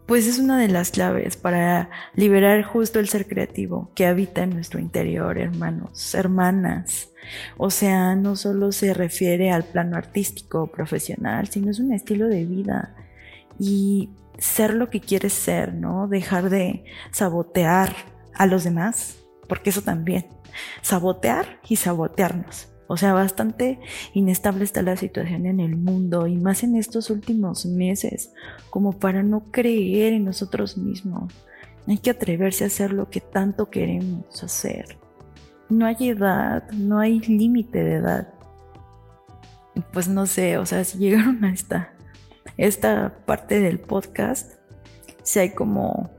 Pues 0.08 0.26
es 0.26 0.38
una 0.38 0.58
de 0.58 0.68
las 0.68 0.90
claves 0.90 1.36
para 1.36 1.90
liberar 2.14 2.62
justo 2.62 2.98
el 2.98 3.10
ser 3.10 3.28
creativo 3.28 3.92
que 3.94 4.06
habita 4.06 4.42
en 4.42 4.54
nuestro 4.54 4.80
interior, 4.80 5.36
hermanos, 5.36 6.14
hermanas. 6.14 7.10
O 7.58 7.68
sea, 7.68 8.16
no 8.16 8.34
solo 8.34 8.72
se 8.72 8.94
refiere 8.94 9.50
al 9.50 9.64
plano 9.64 9.98
artístico 9.98 10.62
o 10.62 10.66
profesional, 10.68 11.48
sino 11.48 11.70
es 11.70 11.78
un 11.78 11.92
estilo 11.92 12.26
de 12.28 12.46
vida. 12.46 12.96
Y 13.58 14.08
ser 14.38 14.72
lo 14.72 14.88
que 14.88 15.02
quieres 15.02 15.34
ser, 15.34 15.74
¿no? 15.74 16.08
Dejar 16.08 16.48
de 16.48 16.86
sabotear 17.10 17.94
a 18.32 18.46
los 18.46 18.64
demás 18.64 19.18
porque 19.46 19.68
eso 19.68 19.82
también, 19.82 20.26
sabotear 20.80 21.60
y 21.68 21.76
sabotearnos. 21.76 22.68
O 22.90 22.96
sea, 22.96 23.12
bastante 23.12 23.78
inestable 24.14 24.64
está 24.64 24.80
la 24.80 24.96
situación 24.96 25.44
en 25.44 25.60
el 25.60 25.76
mundo 25.76 26.26
y 26.26 26.36
más 26.38 26.62
en 26.62 26.74
estos 26.74 27.10
últimos 27.10 27.66
meses, 27.66 28.32
como 28.70 28.92
para 28.92 29.22
no 29.22 29.44
creer 29.50 30.14
en 30.14 30.24
nosotros 30.24 30.78
mismos. 30.78 31.32
Hay 31.86 31.98
que 31.98 32.10
atreverse 32.10 32.64
a 32.64 32.68
hacer 32.68 32.94
lo 32.94 33.10
que 33.10 33.20
tanto 33.20 33.68
queremos 33.68 34.42
hacer. 34.42 34.96
No 35.68 35.84
hay 35.84 35.96
edad, 36.00 36.70
no 36.72 36.98
hay 36.98 37.20
límite 37.20 37.84
de 37.84 37.96
edad. 37.96 38.28
Pues 39.92 40.08
no 40.08 40.24
sé, 40.24 40.56
o 40.56 40.64
sea, 40.64 40.82
si 40.84 40.96
llegaron 40.96 41.44
a 41.44 41.52
esta, 41.52 41.92
esta 42.56 43.18
parte 43.26 43.60
del 43.60 43.80
podcast, 43.80 44.54
si 45.22 45.40
hay 45.40 45.50
como 45.50 46.10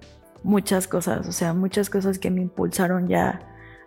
muchas 0.43 0.87
cosas, 0.87 1.27
o 1.27 1.31
sea, 1.31 1.55
muchas 1.55 1.89
cosas 1.89 2.19
que 2.19 2.29
me 2.29 2.41
impulsaron 2.41 3.07
ya 3.07 3.41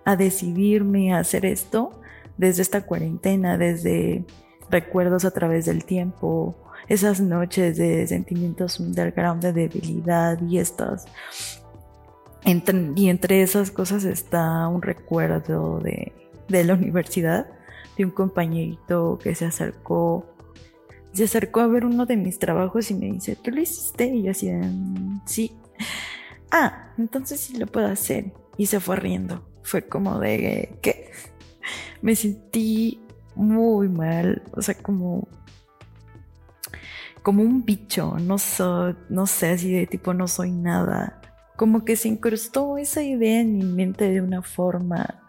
a 0.05 0.17
decidirme 0.17 1.15
a 1.15 1.21
hacer 1.21 1.47
esto 1.47 2.02
desde 2.37 2.63
esta 2.63 2.83
cuarentena, 2.83 3.59
desde 3.59 4.25
recuerdos 4.71 5.25
a 5.25 5.31
través 5.31 5.67
del 5.67 5.85
tiempo, 5.85 6.57
esas 6.89 7.21
noches 7.21 7.77
de 7.77 8.07
sentimientos 8.07 8.81
underground 8.81 9.43
de 9.43 9.53
debilidad 9.53 10.41
y 10.43 10.59
estas. 10.59 11.07
y 12.45 13.09
entre 13.09 13.43
esas 13.43 13.71
cosas 13.71 14.05
está 14.05 14.67
un 14.69 14.83
recuerdo 14.83 15.79
de, 15.79 16.13
de 16.49 16.65
la 16.65 16.75
universidad, 16.75 17.47
de 17.97 18.05
un 18.05 18.11
compañerito 18.11 19.19
que 19.23 19.35
se 19.35 19.47
acercó 19.47 20.27
se 21.13 21.25
acercó 21.25 21.61
a 21.61 21.67
ver 21.67 21.85
uno 21.85 22.07
de 22.07 22.17
mis 22.17 22.39
trabajos 22.39 22.91
y 22.91 22.95
me 22.95 23.13
dice, 23.13 23.37
¿tú 23.37 23.51
lo 23.51 23.61
hiciste? 23.61 24.07
Y 24.07 24.23
yo 24.23 24.31
así, 24.31 24.51
mm, 24.51 25.21
sí 25.27 25.55
ah, 26.53 26.93
entonces 26.99 27.41
sí 27.41 27.57
lo 27.57 27.67
puedo 27.67 27.89
hacer. 27.89 28.33
Y 28.57 28.67
se 28.67 28.79
fue 28.79 28.97
riendo. 28.97 29.43
Fue 29.65 29.89
como 29.89 30.21
de, 30.21 30.79
¿qué? 30.83 31.11
Me 32.01 32.15
sentí 32.15 33.01
muy 33.35 33.89
mal, 33.89 34.43
o 34.53 34.63
sea, 34.63 34.75
como 34.75 35.29
como 37.23 37.43
un 37.43 37.65
bicho, 37.65 38.17
no 38.19 38.37
no 39.09 39.27
sé, 39.27 39.51
así 39.51 39.73
de 39.73 39.87
tipo 39.87 40.13
no 40.13 40.27
soy 40.27 40.51
nada. 40.51 41.21
Como 41.57 41.85
que 41.85 41.97
se 41.97 42.09
incrustó 42.09 42.79
esa 42.79 43.03
idea 43.03 43.41
en 43.41 43.57
mi 43.57 43.65
mente 43.65 44.11
de 44.11 44.21
una 44.21 44.43
forma 44.43 45.23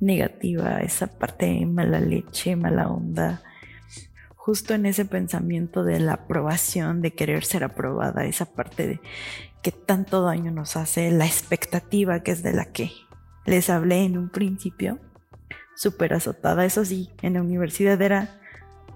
negativa, 0.00 0.80
esa 0.80 1.06
parte 1.06 1.46
de 1.46 1.66
mala 1.66 2.00
leche, 2.00 2.56
mala 2.56 2.88
onda. 2.88 3.42
Justo 4.36 4.74
en 4.74 4.86
ese 4.86 5.04
pensamiento 5.04 5.84
de 5.84 6.00
la 6.00 6.14
aprobación, 6.14 7.00
de 7.00 7.12
querer 7.12 7.44
ser 7.44 7.64
aprobada, 7.64 8.24
esa 8.24 8.46
parte 8.46 8.86
de 8.86 9.00
que 9.62 9.72
tanto 9.72 10.22
daño 10.22 10.50
nos 10.50 10.76
hace 10.76 11.10
la 11.10 11.26
expectativa 11.26 12.22
que 12.22 12.32
es 12.32 12.42
de 12.42 12.52
la 12.52 12.66
que 12.66 12.90
les 13.46 13.70
hablé 13.70 14.04
en 14.04 14.18
un 14.18 14.28
principio, 14.28 14.98
súper 15.78 16.12
azotada. 16.12 16.64
Eso 16.64 16.84
sí, 16.84 17.10
en 17.22 17.34
la 17.34 17.42
universidad 17.42 18.02
era 18.02 18.40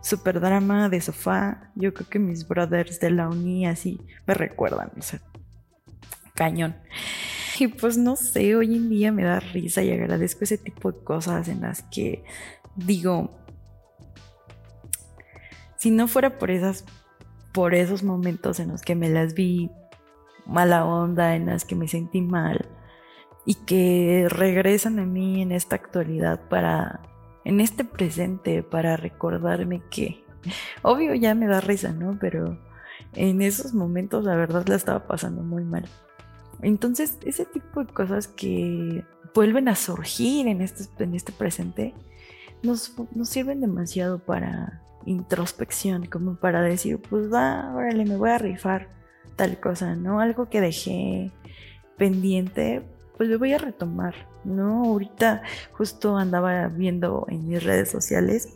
super 0.02 0.40
drama 0.40 0.88
de 0.88 1.00
sofá. 1.00 1.70
Yo 1.76 1.94
creo 1.94 2.08
que 2.08 2.18
mis 2.18 2.48
brothers 2.48 2.98
de 2.98 3.10
la 3.10 3.28
uni 3.28 3.66
así 3.66 4.00
me 4.26 4.34
recuerdan, 4.34 4.90
o 4.98 5.02
sea, 5.02 5.20
cañón. 6.34 6.74
Y 7.60 7.68
pues 7.68 7.96
no 7.96 8.16
sé, 8.16 8.56
hoy 8.56 8.74
en 8.74 8.88
día 8.88 9.12
me 9.12 9.22
da 9.22 9.38
risa 9.38 9.82
y 9.82 9.92
agradezco 9.92 10.42
ese 10.42 10.58
tipo 10.58 10.90
de 10.90 11.04
cosas 11.04 11.46
en 11.46 11.60
las 11.60 11.82
que 11.82 12.24
digo, 12.74 13.30
si 15.76 15.92
no 15.92 16.08
fuera 16.08 16.36
por 16.38 16.50
esas, 16.50 16.84
por 17.52 17.74
esos 17.74 18.02
momentos 18.02 18.58
en 18.58 18.70
los 18.70 18.82
que 18.82 18.96
me 18.96 19.08
las 19.08 19.34
vi 19.34 19.70
mala 20.46 20.84
onda, 20.84 21.36
en 21.36 21.46
las 21.46 21.64
que 21.64 21.76
me 21.76 21.86
sentí 21.86 22.22
mal 22.22 22.68
y 23.44 23.54
que 23.54 24.26
regresan 24.28 24.98
a 24.98 25.06
mí 25.06 25.42
en 25.42 25.52
esta 25.52 25.76
actualidad 25.76 26.40
para, 26.48 27.00
en 27.44 27.60
este 27.60 27.84
presente, 27.84 28.62
para 28.62 28.96
recordarme 28.96 29.82
que, 29.90 30.24
obvio 30.82 31.14
ya 31.14 31.34
me 31.34 31.46
da 31.46 31.60
risa, 31.60 31.92
¿no? 31.92 32.16
Pero 32.20 32.58
en 33.14 33.42
esos 33.42 33.74
momentos 33.74 34.24
la 34.24 34.36
verdad 34.36 34.66
la 34.66 34.76
estaba 34.76 35.06
pasando 35.06 35.42
muy 35.42 35.64
mal. 35.64 35.84
Entonces, 36.62 37.18
ese 37.24 37.44
tipo 37.44 37.84
de 37.84 37.92
cosas 37.92 38.28
que 38.28 39.04
vuelven 39.34 39.68
a 39.68 39.74
surgir 39.74 40.46
en 40.46 40.60
este, 40.60 40.84
en 41.02 41.14
este 41.14 41.32
presente 41.32 41.94
nos, 42.62 42.94
nos 43.14 43.28
sirven 43.28 43.60
demasiado 43.60 44.20
para 44.20 44.82
introspección, 45.04 46.06
como 46.06 46.36
para 46.36 46.62
decir, 46.62 47.00
pues 47.00 47.32
va, 47.32 47.72
órale, 47.74 48.04
me 48.04 48.16
voy 48.16 48.30
a 48.30 48.38
rifar 48.38 48.88
tal 49.34 49.58
cosa, 49.58 49.96
¿no? 49.96 50.20
Algo 50.20 50.48
que 50.48 50.60
dejé 50.60 51.32
pendiente, 51.96 52.82
pues 53.28 53.38
voy 53.38 53.52
a 53.52 53.58
retomar, 53.58 54.14
¿no? 54.42 54.84
Ahorita 54.84 55.42
justo 55.72 56.16
andaba 56.16 56.66
viendo 56.66 57.24
en 57.28 57.46
mis 57.46 57.62
redes 57.62 57.88
sociales 57.88 58.54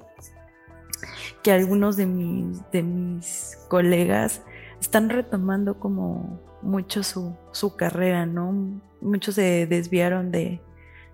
que 1.45 1.53
algunos 1.53 1.97
de 1.97 2.07
mis, 2.07 2.69
de 2.73 2.83
mis 2.83 3.59
colegas 3.69 4.43
están 4.81 5.09
retomando 5.09 5.79
como 5.79 6.41
mucho 6.63 7.05
su, 7.05 7.37
su 7.53 7.77
carrera, 7.77 8.27
¿no? 8.27 8.81
Muchos 9.01 9.37
se 9.37 9.67
desviaron 9.67 10.33
de, 10.33 10.61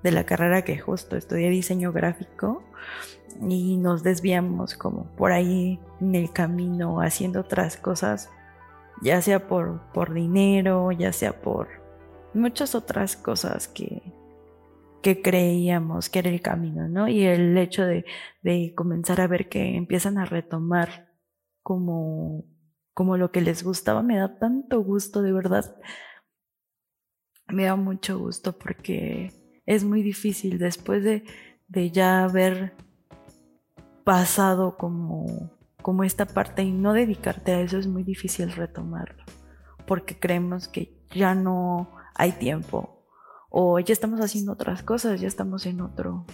de 0.03 0.13
la 0.13 0.25
carrera 0.25 0.63
que 0.63 0.79
justo 0.79 1.17
estudié 1.17 1.51
diseño 1.51 1.93
gráfico 1.93 2.63
y 3.47 3.77
nos 3.77 4.03
desviamos 4.03 4.77
como 4.77 5.05
por 5.17 5.33
ahí 5.33 5.79
en 6.01 6.15
el 6.15 6.33
camino 6.33 7.03
haciendo 7.03 7.41
otras 7.41 7.77
cosas, 7.77 8.31
ya 9.03 9.21
sea 9.21 9.47
por, 9.47 9.83
por 9.93 10.15
dinero, 10.15 10.91
ya 10.93 11.13
sea 11.13 11.39
por 11.43 11.82
muchas 12.35 12.75
otras 12.75 13.17
cosas 13.17 13.69
que, 13.69 14.03
que 15.03 15.23
creíamos 15.23 16.09
que 16.09 16.21
era 16.21 16.31
el 16.31 16.41
camino, 16.41 16.89
¿no? 16.89 17.09
Y 17.09 17.25
el 17.25 17.57
hecho 17.59 17.85
de, 17.85 18.05
de 18.43 18.75
comenzar 18.75 19.21
a 19.21 19.27
ver 19.27 19.49
que 19.49 19.77
empiezan 19.77 20.19
a 20.19 20.25
retomar 20.25 21.13
como, 21.63 22.45
como 22.95 23.17
lo 23.17 23.33
que 23.33 23.41
les 23.41 23.63
gustaba, 23.63 24.03
me 24.03 24.17
da 24.17 24.39
tanto 24.39 24.83
gusto, 24.83 25.23
de 25.23 25.33
verdad. 25.33 25.77
Me 27.49 27.65
da 27.65 27.77
mucho 27.77 28.19
gusto 28.19 28.59
porque 28.59 29.33
es 29.67 29.85
muy 29.85 30.03
difícil 30.03 30.59
después 30.59 31.05
de, 31.05 31.25
de 31.69 31.91
ya 31.91 32.25
haber 32.25 32.75
pasado 34.05 34.77
como, 34.77 35.53
como 35.83 36.05
esta 36.05 36.27
parte 36.27 36.63
y 36.63 36.73
no 36.73 36.93
dedicarte 36.93 37.53
a 37.53 37.61
eso 37.61 37.79
es 37.79 37.87
muy 37.87 38.03
difícil 38.03 38.51
retomarlo 38.53 39.23
porque 39.87 40.19
creemos 40.19 40.69
que 40.69 41.07
ya 41.15 41.35
no 41.35 41.91
hay 42.15 42.33
tiempo 42.33 43.05
o 43.51 43.79
ya 43.79 43.93
estamos 43.93 44.21
haciendo 44.21 44.53
otras 44.53 44.83
cosas, 44.83 45.21
ya 45.21 45.29
estamos 45.29 45.67
en 45.67 45.81
otro 45.81 46.25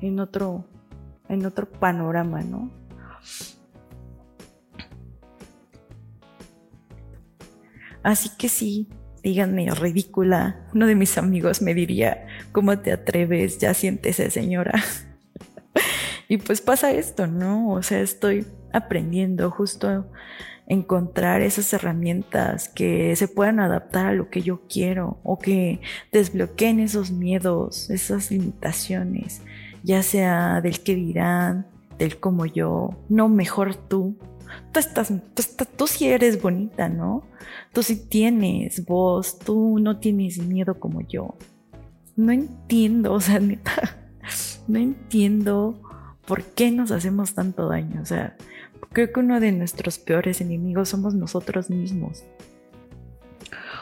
en 0.00 0.20
otro 0.20 0.64
en 1.28 1.46
otro 1.46 1.70
panorama, 1.70 2.42
¿no? 2.42 2.70
Así 8.02 8.30
que 8.36 8.50
sí, 8.50 8.88
díganme, 9.22 9.70
ridícula. 9.70 10.66
Uno 10.74 10.86
de 10.86 10.94
mis 10.94 11.16
amigos 11.16 11.62
me 11.62 11.72
diría, 11.74 12.26
¿cómo 12.52 12.78
te 12.78 12.92
atreves? 12.92 13.58
Ya 13.58 13.72
siéntese, 13.72 14.30
señora. 14.30 14.84
y 16.28 16.36
pues 16.36 16.60
pasa 16.60 16.92
esto, 16.92 17.26
¿no? 17.26 17.70
O 17.70 17.82
sea, 17.82 18.00
estoy 18.00 18.46
aprendiendo 18.74 19.50
justo 19.50 20.06
encontrar 20.66 21.42
esas 21.42 21.72
herramientas 21.72 22.68
que 22.68 23.14
se 23.16 23.28
puedan 23.28 23.60
adaptar 23.60 24.06
a 24.06 24.12
lo 24.14 24.30
que 24.30 24.42
yo 24.42 24.62
quiero 24.68 25.18
o 25.22 25.38
que 25.38 25.80
desbloqueen 26.10 26.80
esos 26.80 27.10
miedos, 27.10 27.90
esas 27.90 28.30
limitaciones, 28.30 29.42
ya 29.82 30.02
sea 30.02 30.60
del 30.62 30.80
que 30.80 30.94
dirán, 30.94 31.66
del 31.98 32.18
como 32.18 32.46
yo, 32.46 32.90
no 33.08 33.28
mejor 33.28 33.74
tú, 33.74 34.16
tú 34.72 34.80
estás, 34.80 35.12
tú, 35.76 35.86
sí 35.86 36.08
eres 36.08 36.40
bonita, 36.40 36.88
¿no? 36.88 37.24
Tú 37.72 37.82
sí 37.82 37.96
tienes 37.96 38.84
voz, 38.84 39.38
tú 39.38 39.78
no 39.78 39.98
tienes 39.98 40.38
miedo 40.38 40.78
como 40.78 41.00
yo. 41.02 41.36
No 42.16 42.32
entiendo, 42.32 43.12
o 43.14 43.20
sea, 43.20 43.38
neta, 43.38 43.98
no 44.66 44.78
entiendo 44.78 45.80
por 46.26 46.42
qué 46.42 46.70
nos 46.70 46.90
hacemos 46.90 47.34
tanto 47.34 47.68
daño. 47.68 48.00
O 48.00 48.06
sea, 48.06 48.36
creo 48.92 49.12
que 49.12 49.20
uno 49.20 49.40
de 49.40 49.52
nuestros 49.52 49.98
peores 49.98 50.40
enemigos 50.40 50.90
somos 50.90 51.14
nosotros 51.14 51.70
mismos. 51.70 52.24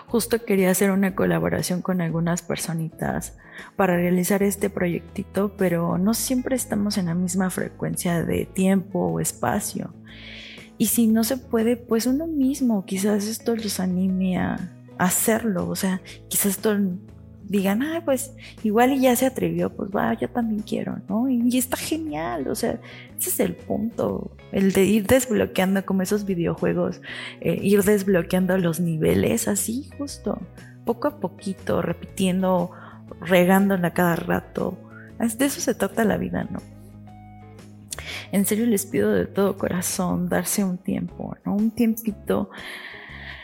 Justo 0.07 0.45
quería 0.45 0.71
hacer 0.71 0.91
una 0.91 1.15
colaboración 1.15 1.81
con 1.81 2.03
algunas 2.03 2.43
personitas 2.43 3.39
para 3.77 3.97
realizar 3.97 4.43
este 4.43 4.69
proyectito, 4.69 5.57
pero 5.57 5.97
no 5.97 6.13
siempre 6.13 6.55
estamos 6.55 6.99
en 6.99 7.07
la 7.07 7.15
misma 7.15 7.49
frecuencia 7.49 8.23
de 8.23 8.45
tiempo 8.45 9.07
o 9.07 9.21
espacio. 9.21 9.95
Y 10.77 10.87
si 10.87 11.07
no 11.07 11.25
se 11.25 11.37
puede, 11.37 11.77
pues 11.77 12.07
uno 12.07 12.27
mismo, 12.27 12.85
quizás 12.85 13.27
esto 13.27 13.57
los 13.57 13.81
anime 13.81 14.37
a 14.37 14.59
hacerlo. 14.99 15.69
O 15.69 15.77
sea, 15.77 16.03
quizás 16.29 16.47
esto 16.47 16.77
digan, 17.53 17.83
ah, 17.83 18.03
pues 18.05 18.33
igual 18.65 18.93
y 18.93 19.03
ya 19.03 19.15
se 19.15 19.27
atrevió, 19.27 19.71
pues 19.71 19.91
va, 19.91 20.15
yo 20.15 20.29
también 20.29 20.63
quiero, 20.63 20.99
¿no? 21.09 21.29
Y, 21.29 21.57
está 21.57 21.77
genial, 21.77 22.49
o 22.49 22.55
sea, 22.55 22.81
ese 23.19 23.31
es 23.31 23.41
el 23.41 23.55
punto, 23.55 24.37
el 24.51 24.73
de 24.73 24.85
ir 24.85 25.07
desbloqueando 25.07 25.85
como 25.85 26.03
esos 26.03 26.25
videojuegos, 26.25 27.01
eh, 27.41 27.59
ir 27.63 27.85
desbloqueando 27.85 28.59
los 28.59 28.81
niveles 28.81 29.47
así, 29.47 29.89
justo, 29.99 30.41
poco 30.85 31.09
a 31.09 31.21
poquito, 31.21 31.83
repitiendo, 31.83 32.73
regándola 33.21 33.93
cada 33.93 34.17
rato. 34.17 34.77
De 35.39 35.45
eso 35.45 35.61
se 35.61 35.75
trata 35.75 36.05
la 36.05 36.17
vida, 36.17 36.49
¿no? 36.51 36.59
en 38.33 38.47
serio 38.47 38.67
les 38.67 38.87
pido 38.87 39.13
de 39.13 39.27
todo 39.27 39.59
corazón 39.59 40.29
darse 40.29 40.65
un 40.65 40.79
tiempo, 40.79 41.37
¿no? 41.45 41.55
Un 41.55 41.71
tiempito 41.71 42.51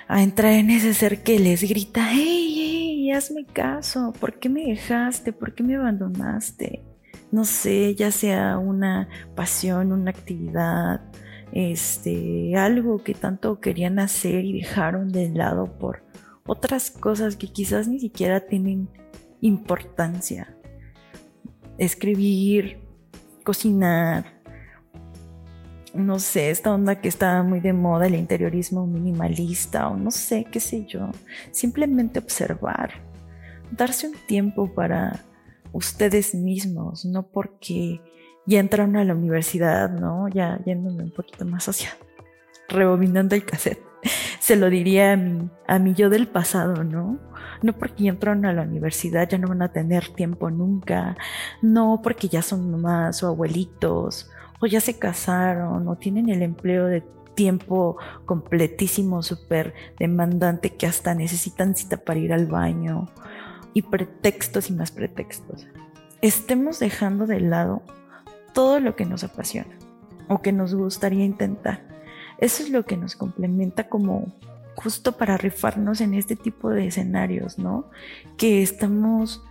a 0.08 0.22
entrar 0.22 0.54
en 0.54 0.70
ese 0.70 0.94
ser 0.94 1.22
que 1.22 1.38
les 1.38 1.62
grita, 1.62 2.08
hey, 2.10 2.54
hey, 2.56 2.77
hazme 3.12 3.44
caso, 3.44 4.12
¿por 4.18 4.38
qué 4.38 4.48
me 4.48 4.64
dejaste? 4.64 5.32
¿Por 5.32 5.54
qué 5.54 5.62
me 5.62 5.76
abandonaste? 5.76 6.84
No 7.30 7.44
sé, 7.44 7.94
ya 7.94 8.10
sea 8.10 8.58
una 8.58 9.08
pasión, 9.34 9.92
una 9.92 10.10
actividad, 10.10 11.02
este, 11.52 12.56
algo 12.56 13.02
que 13.02 13.14
tanto 13.14 13.60
querían 13.60 13.98
hacer 13.98 14.44
y 14.44 14.60
dejaron 14.60 15.08
de 15.08 15.28
lado 15.30 15.78
por 15.78 16.04
otras 16.46 16.90
cosas 16.90 17.36
que 17.36 17.48
quizás 17.48 17.88
ni 17.88 18.00
siquiera 18.00 18.46
tienen 18.46 18.88
importancia. 19.40 20.56
Escribir, 21.76 22.80
cocinar, 23.44 24.37
no 25.98 26.18
sé, 26.18 26.50
esta 26.50 26.72
onda 26.72 27.00
que 27.00 27.08
está 27.08 27.42
muy 27.42 27.60
de 27.60 27.72
moda, 27.72 28.06
el 28.06 28.14
interiorismo 28.14 28.86
minimalista 28.86 29.88
o 29.88 29.96
no 29.96 30.10
sé, 30.10 30.46
qué 30.50 30.60
sé 30.60 30.86
yo. 30.86 31.10
Simplemente 31.50 32.18
observar, 32.18 32.92
darse 33.70 34.08
un 34.08 34.14
tiempo 34.26 34.72
para 34.74 35.24
ustedes 35.72 36.34
mismos, 36.34 37.04
no 37.04 37.24
porque 37.24 38.00
ya 38.46 38.60
entraron 38.60 38.96
a 38.96 39.04
la 39.04 39.14
universidad, 39.14 39.90
¿no? 39.90 40.28
Ya 40.28 40.58
yéndome 40.64 41.04
un 41.04 41.12
poquito 41.12 41.44
más 41.44 41.68
hacia, 41.68 41.90
rebobinando 42.68 43.34
el 43.34 43.44
cassette. 43.44 43.82
Se 44.40 44.56
lo 44.56 44.70
diría 44.70 45.12
a 45.12 45.16
mi, 45.16 45.50
a 45.66 45.78
mi 45.78 45.94
yo 45.94 46.08
del 46.08 46.28
pasado, 46.28 46.84
¿no? 46.84 47.18
No 47.62 47.72
porque 47.74 48.04
ya 48.04 48.10
entraron 48.10 48.46
a 48.46 48.52
la 48.52 48.62
universidad 48.62 49.28
ya 49.28 49.36
no 49.36 49.48
van 49.48 49.62
a 49.62 49.72
tener 49.72 50.08
tiempo 50.08 50.48
nunca, 50.50 51.16
no 51.60 52.00
porque 52.02 52.28
ya 52.28 52.40
son 52.40 52.70
mamás 52.70 53.22
o 53.22 53.28
abuelitos 53.28 54.30
o 54.60 54.66
ya 54.66 54.80
se 54.80 54.98
casaron 54.98 55.86
o 55.88 55.96
tienen 55.96 56.28
el 56.28 56.42
empleo 56.42 56.86
de 56.86 57.02
tiempo 57.34 57.96
completísimo, 58.26 59.22
súper 59.22 59.72
demandante 59.98 60.74
que 60.74 60.86
hasta 60.86 61.14
necesitan 61.14 61.76
cita 61.76 61.98
para 61.98 62.18
ir 62.18 62.32
al 62.32 62.46
baño 62.46 63.06
y 63.74 63.82
pretextos 63.82 64.70
y 64.70 64.72
más 64.72 64.90
pretextos. 64.90 65.66
Estemos 66.20 66.80
dejando 66.80 67.26
de 67.26 67.40
lado 67.40 67.82
todo 68.54 68.80
lo 68.80 68.96
que 68.96 69.04
nos 69.04 69.22
apasiona 69.22 69.78
o 70.26 70.42
que 70.42 70.52
nos 70.52 70.74
gustaría 70.74 71.24
intentar. 71.24 71.86
Eso 72.38 72.64
es 72.64 72.70
lo 72.70 72.84
que 72.84 72.96
nos 72.96 73.14
complementa 73.14 73.88
como 73.88 74.34
justo 74.74 75.12
para 75.12 75.36
rifarnos 75.36 76.00
en 76.00 76.14
este 76.14 76.36
tipo 76.36 76.70
de 76.70 76.86
escenarios, 76.86 77.58
¿no? 77.58 77.90
Que 78.36 78.62
estamos 78.62 79.42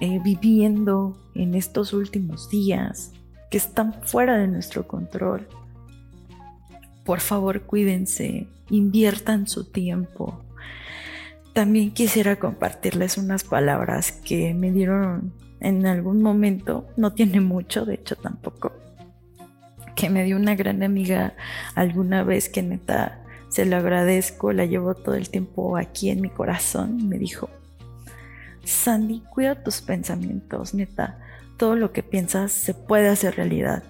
eh, 0.00 0.20
viviendo 0.22 1.16
en 1.34 1.54
estos 1.54 1.92
últimos 1.92 2.50
días, 2.50 3.12
que 3.56 3.60
están 3.60 3.94
fuera 4.02 4.36
de 4.36 4.48
nuestro 4.48 4.86
control. 4.86 5.48
por 7.06 7.20
favor 7.20 7.62
cuídense, 7.62 8.48
inviertan 8.68 9.46
su 9.46 9.64
tiempo. 9.64 10.44
También 11.54 11.92
quisiera 11.92 12.36
compartirles 12.36 13.16
unas 13.16 13.44
palabras 13.44 14.12
que 14.12 14.52
me 14.52 14.72
dieron 14.72 15.32
en 15.60 15.86
algún 15.86 16.20
momento, 16.20 16.86
no 16.98 17.14
tiene 17.14 17.40
mucho, 17.40 17.86
de 17.86 17.94
hecho 17.94 18.14
tampoco, 18.16 18.72
que 19.94 20.10
me 20.10 20.24
dio 20.24 20.36
una 20.36 20.54
gran 20.54 20.82
amiga 20.82 21.32
alguna 21.74 22.24
vez 22.24 22.50
que 22.50 22.62
neta 22.62 23.24
se 23.48 23.64
lo 23.64 23.76
agradezco, 23.76 24.52
la 24.52 24.66
llevo 24.66 24.94
todo 24.94 25.14
el 25.14 25.30
tiempo 25.30 25.78
aquí 25.78 26.10
en 26.10 26.20
mi 26.20 26.28
corazón, 26.28 27.08
me 27.08 27.16
dijo, 27.16 27.48
Sandy, 28.64 29.22
cuida 29.30 29.62
tus 29.62 29.80
pensamientos, 29.80 30.74
neta, 30.74 31.20
todo 31.56 31.76
lo 31.76 31.92
que 31.92 32.02
piensas 32.02 32.52
se 32.52 32.74
puede 32.74 33.08
hacer 33.08 33.36
realidad, 33.36 33.82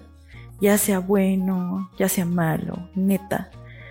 ya 0.61 0.77
sea 0.77 0.99
bueno, 0.99 1.91
ya 1.97 2.09
sea 2.09 2.25
malo, 2.25 2.89
neta, 2.95 3.49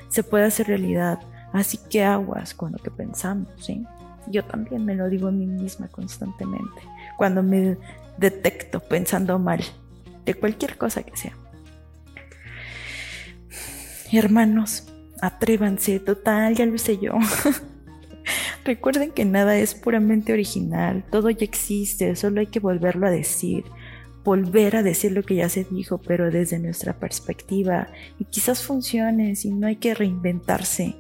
se 0.08 0.22
puede 0.22 0.44
hacer 0.44 0.68
realidad, 0.68 1.20
así 1.52 1.78
que 1.90 2.04
aguas 2.04 2.54
con 2.54 2.72
lo 2.72 2.78
que 2.78 2.90
pensamos, 2.90 3.48
¿sí? 3.58 3.86
Yo 4.28 4.44
también 4.44 4.84
me 4.84 4.94
lo 4.94 5.08
digo 5.08 5.28
a 5.28 5.32
mí 5.32 5.46
misma 5.46 5.88
constantemente, 5.88 6.82
cuando 7.16 7.42
me 7.42 7.76
detecto 8.16 8.80
pensando 8.80 9.38
mal, 9.38 9.60
de 10.24 10.34
cualquier 10.34 10.76
cosa 10.76 11.02
que 11.02 11.16
sea. 11.16 11.36
Hermanos, 14.12 14.88
atrévanse, 15.20 16.00
total, 16.00 16.54
ya 16.54 16.66
lo 16.66 16.74
hice 16.74 16.98
yo. 16.98 17.12
Recuerden 18.66 19.12
que 19.12 19.24
nada 19.24 19.56
es 19.56 19.76
puramente 19.76 20.32
original, 20.32 21.04
todo 21.12 21.30
ya 21.30 21.44
existe, 21.44 22.16
solo 22.16 22.40
hay 22.40 22.48
que 22.48 22.58
volverlo 22.58 23.06
a 23.06 23.10
decir, 23.10 23.62
volver 24.24 24.74
a 24.74 24.82
decir 24.82 25.12
lo 25.12 25.22
que 25.22 25.36
ya 25.36 25.48
se 25.48 25.62
dijo, 25.62 25.98
pero 25.98 26.32
desde 26.32 26.58
nuestra 26.58 26.92
perspectiva. 26.94 27.86
Y 28.18 28.24
quizás 28.24 28.64
funcione, 28.64 29.36
si 29.36 29.52
no 29.52 29.68
hay 29.68 29.76
que 29.76 29.94
reinventarse. 29.94 30.96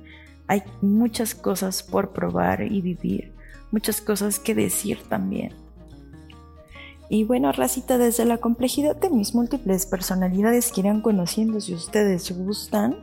Hay 0.46 0.62
muchas 0.80 1.34
cosas 1.34 1.82
por 1.82 2.12
probar 2.12 2.62
y 2.62 2.80
vivir, 2.82 3.32
muchas 3.72 4.00
cosas 4.00 4.38
que 4.38 4.54
decir 4.54 5.00
también. 5.08 5.52
Y 7.08 7.24
bueno, 7.24 7.50
racita, 7.50 7.98
desde 7.98 8.26
la 8.26 8.38
complejidad 8.38 8.94
de 8.94 9.10
mis 9.10 9.34
múltiples 9.34 9.86
personalidades 9.86 10.70
que 10.70 10.82
irán 10.82 11.00
conociendo 11.00 11.60
si 11.60 11.74
ustedes 11.74 12.30
gustan, 12.30 12.94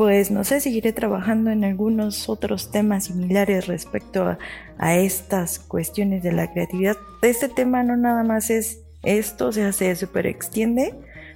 pues 0.00 0.30
no 0.30 0.44
sé, 0.44 0.60
seguiré 0.60 0.94
trabajando 0.94 1.50
en 1.50 1.62
algunos 1.62 2.30
otros 2.30 2.70
temas 2.70 3.04
similares 3.04 3.66
respecto 3.66 4.34
a, 4.78 4.94
estas 4.96 5.58
cuestiones 5.58 6.22
de 6.22 6.32
la 6.32 6.50
creatividad. 6.50 6.96
Este 7.20 7.50
tema 7.50 7.82
no 7.82 7.98
nada 7.98 8.24
más 8.24 8.48
es 8.48 8.80
esto, 9.02 9.48
o 9.48 9.52
sea, 9.52 9.74
se 9.74 9.94
super 9.96 10.26
extiende, 10.26 10.94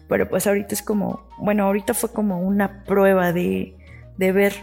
pero 0.08 0.30
pues 0.30 0.46
ahorita 0.46 0.74
es 0.74 0.80
como, 0.80 1.28
bueno, 1.36 1.64
ahorita 1.64 1.92
fue 1.92 2.10
como 2.10 2.40
una 2.40 2.84
prueba 2.84 3.34
de, 3.34 3.76
de 4.16 4.32
ver 4.32 4.54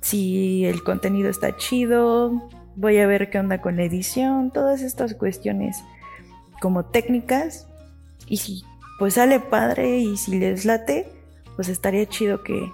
si 0.00 0.64
el 0.64 0.82
contenido 0.82 1.28
está 1.28 1.54
chido, 1.58 2.48
voy 2.74 2.96
a 3.00 3.06
ver 3.06 3.28
qué 3.28 3.38
onda 3.38 3.60
con 3.60 3.76
la 3.76 3.82
edición, 3.82 4.50
todas 4.50 4.80
estas 4.80 5.12
cuestiones 5.12 5.76
como 6.62 6.86
técnicas 6.86 7.68
y 8.26 8.38
si 8.38 8.64
pues 8.98 9.12
sale 9.12 9.40
padre 9.40 9.98
y 9.98 10.16
si 10.16 10.38
les 10.38 10.64
late, 10.64 11.06
pues 11.56 11.68
estaría 11.68 12.06
chido 12.06 12.42
que, 12.42 12.72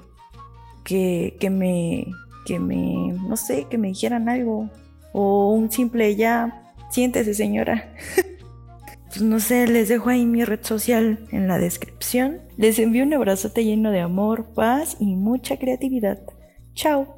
que, 0.87 1.51
me, 1.51 2.07
que 2.47 2.59
me, 2.59 3.13
no 3.29 3.37
sé, 3.37 3.67
que 3.69 3.77
me 3.77 3.89
dijeran 3.89 4.29
algo 4.29 4.71
o 5.13 5.53
un 5.53 5.71
simple 5.71 6.15
ya, 6.15 6.63
siéntese 6.91 7.35
señora. 7.35 7.93
pues 9.09 9.23
no 9.23 9.41
sé, 9.41 9.67
les 9.67 9.89
dejo 9.89 10.11
ahí 10.11 10.25
mi 10.25 10.45
red 10.45 10.61
social 10.63 11.27
en 11.33 11.49
la 11.49 11.59
descripción. 11.59 12.41
Les 12.57 12.79
envío 12.79 13.05
un 13.05 13.15
abrazote 13.15 13.65
lleno 13.65 13.91
de 13.91 14.01
amor, 14.01 14.55
paz 14.55 14.97
y 15.01 15.17
mucha 15.17 15.59
creatividad. 15.59 16.21
Chao. 16.75 17.16